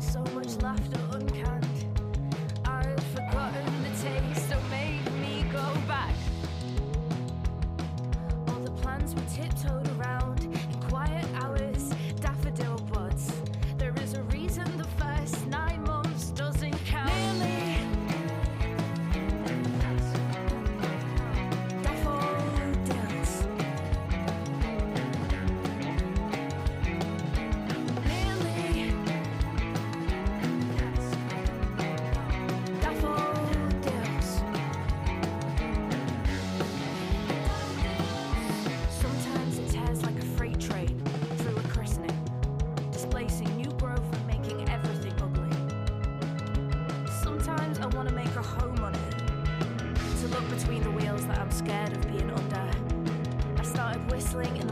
So 0.00 0.22
much 0.34 0.60
laughter 0.62 1.07
Wrestling 54.38 54.67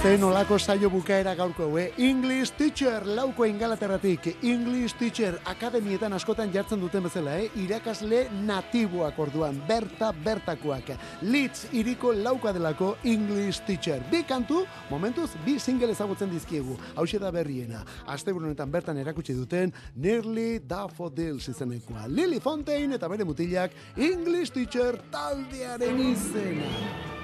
Zen 0.00 0.22
olako 0.24 0.56
saio 0.56 0.88
bukaera 0.88 1.34
gaurko, 1.36 1.66
eh? 1.76 1.90
English 2.00 2.54
Teacher, 2.56 3.04
lauko 3.04 3.44
ingalaterratik, 3.44 4.30
English 4.40 4.94
Teacher, 4.96 5.36
akademietan 5.44 6.16
askotan 6.16 6.48
jartzen 6.54 6.80
duten 6.80 7.04
bezala, 7.04 7.34
eh? 7.36 7.50
Irakasle 7.60 8.22
natiboak 8.46 9.18
orduan, 9.20 9.60
berta 9.68 10.08
bertakoak. 10.24 10.94
Leeds 11.20 11.66
iriko 11.76 12.14
lauka 12.16 12.54
delako 12.56 12.94
English 13.04 13.60
Teacher. 13.68 14.00
Bi 14.08 14.22
kantu, 14.24 14.64
momentuz, 14.88 15.34
bi 15.44 15.58
single 15.60 15.92
ezagutzen 15.92 16.32
dizkiegu. 16.32 16.78
Hau 16.96 17.04
da 17.20 17.30
berriena. 17.30 17.84
Aste 18.06 18.32
honetan 18.32 18.72
bertan 18.72 18.96
erakutsi 18.96 19.34
duten 19.34 19.70
Nearly 19.96 20.60
Daffodils 20.66 21.52
izenekoa. 21.52 22.08
Lily 22.08 22.40
Fontaine 22.40 22.94
eta 22.94 23.06
bere 23.06 23.24
mutilak 23.24 23.76
English 23.98 24.50
Teacher 24.50 24.96
taldearen 25.12 26.00
izena. 26.08 27.19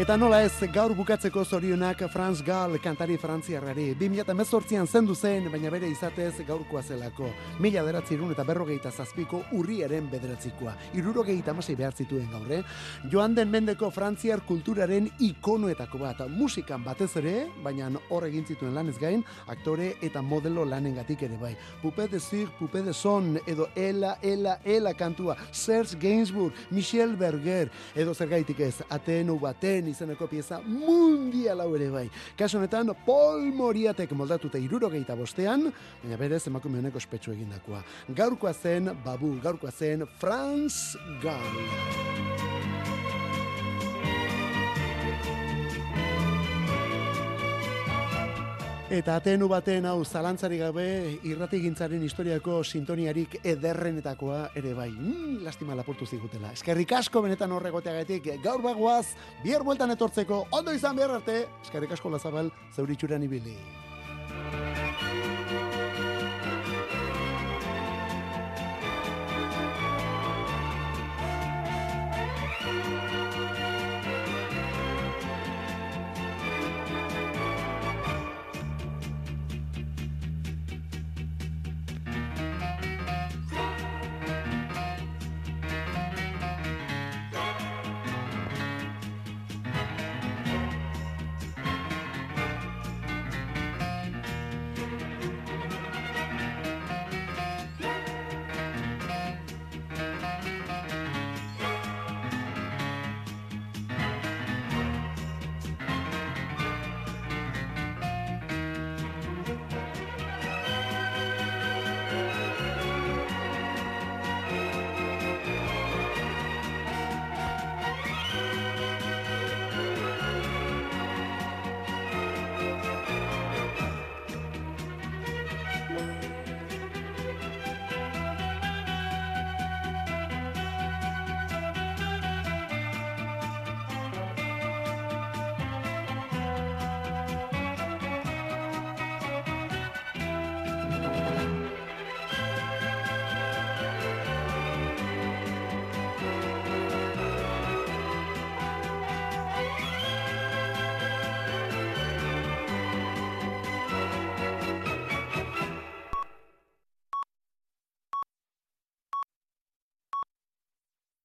Eta 0.00 0.14
nola 0.16 0.38
ez, 0.40 0.54
gaur 0.72 0.94
bukatzeko 0.96 1.42
zorionak 1.44 2.06
Franz 2.08 2.40
Gall 2.40 2.78
kantari 2.80 3.18
frantziarrari. 3.20 3.90
2018an 4.00 4.86
zendu 4.88 5.12
zen, 5.12 5.50
baina 5.52 5.68
bere 5.68 5.90
izatez 5.92 6.40
gaurkoa 6.48 6.80
zelako. 6.80 7.26
Mila 7.60 7.82
beratzi 7.84 8.14
irun 8.16 8.30
eta 8.32 8.46
berrogeita 8.48 8.88
zazpiko 8.88 9.42
urriaren 9.58 10.06
bederatzikoa. 10.08 10.72
Irurogeita 10.96 11.52
amasei 11.52 11.76
behar 11.76 11.92
zituen 11.92 12.30
gaurre. 12.32 12.62
Joan 13.12 13.34
den 13.36 13.52
mendeko 13.52 13.90
frantziar 13.92 14.40
kulturaren 14.48 15.10
ikonoetako 15.20 16.00
bat. 16.00 16.24
Musikan 16.32 16.80
batez 16.80 17.10
ere, 17.20 17.34
baina 17.60 17.90
hor 18.08 18.24
egin 18.30 18.48
zituen 18.48 18.72
lanez 18.74 18.96
gain, 18.96 19.20
aktore 19.52 19.90
eta 20.00 20.24
modelo 20.24 20.64
lanengatik 20.64 21.26
ere 21.28 21.36
bai. 21.36 21.52
Pupe 21.82 22.08
de 22.08 22.22
Zir, 22.24 22.48
Pupe 22.58 22.80
de 22.88 22.94
Son, 22.94 23.36
edo 23.46 23.68
Ela, 23.76 24.16
Ela, 24.22 24.56
Ela 24.64 24.94
kantua, 24.94 25.36
Serge 25.52 26.00
Gainsbourg, 26.00 26.56
Michel 26.70 27.16
Berger, 27.20 27.68
edo 27.94 28.16
zergaitik 28.16 28.64
ez, 28.64 28.80
Atenu 28.88 29.36
baten 29.38 29.89
izeneko 29.90 30.28
pieza 30.30 30.60
mundial 30.64 31.60
hau 31.64 31.74
ere 31.76 31.90
bai. 31.90 32.06
Kaso 32.38 32.58
honetan, 32.58 32.94
Paul 33.06 33.50
Moriatek 33.56 34.12
moldatuta 34.16 34.58
irurogeita 34.58 35.16
bostean, 35.18 35.68
baina 36.02 36.20
berez 36.20 36.46
emakume 36.50 36.80
honek 36.80 36.96
ospetsu 36.96 37.34
egindakoa. 37.34 37.82
Gaurkoa 38.16 38.54
zen, 38.54 38.92
babu, 39.04 39.36
gaurkoa 39.42 39.70
zen, 39.70 40.06
Franz 40.20 40.96
Gall. 41.22 42.59
Eta 48.90 49.20
atenu 49.20 49.46
baten 49.46 49.84
hau 49.86 50.00
zalantzari 50.02 50.56
gabe 50.58 50.84
irratigintzaren 51.30 52.00
historiako 52.02 52.56
sintoniarik 52.64 53.36
ederrenetakoa 53.46 54.40
ere 54.58 54.72
bai. 54.74 54.88
Mm, 54.90 55.44
lastima 55.46 55.76
lapurtu 55.78 56.08
zigutela. 56.10 56.50
Eskerrik 56.58 56.96
asko 56.98 57.22
benetan 57.22 57.54
horregoteagatik 57.54 58.26
gaur 58.42 58.64
bagoaz, 58.64 59.12
bihar 59.44 59.62
bueltan 59.62 59.94
etortzeko, 59.94 60.40
ondo 60.58 60.74
izan 60.74 60.98
behar 60.98 61.20
arte, 61.20 61.44
eskerrik 61.62 61.94
asko 61.94 62.10
lazabal, 62.10 62.50
zeuritxuran 62.74 63.30
ibili. 63.30 63.54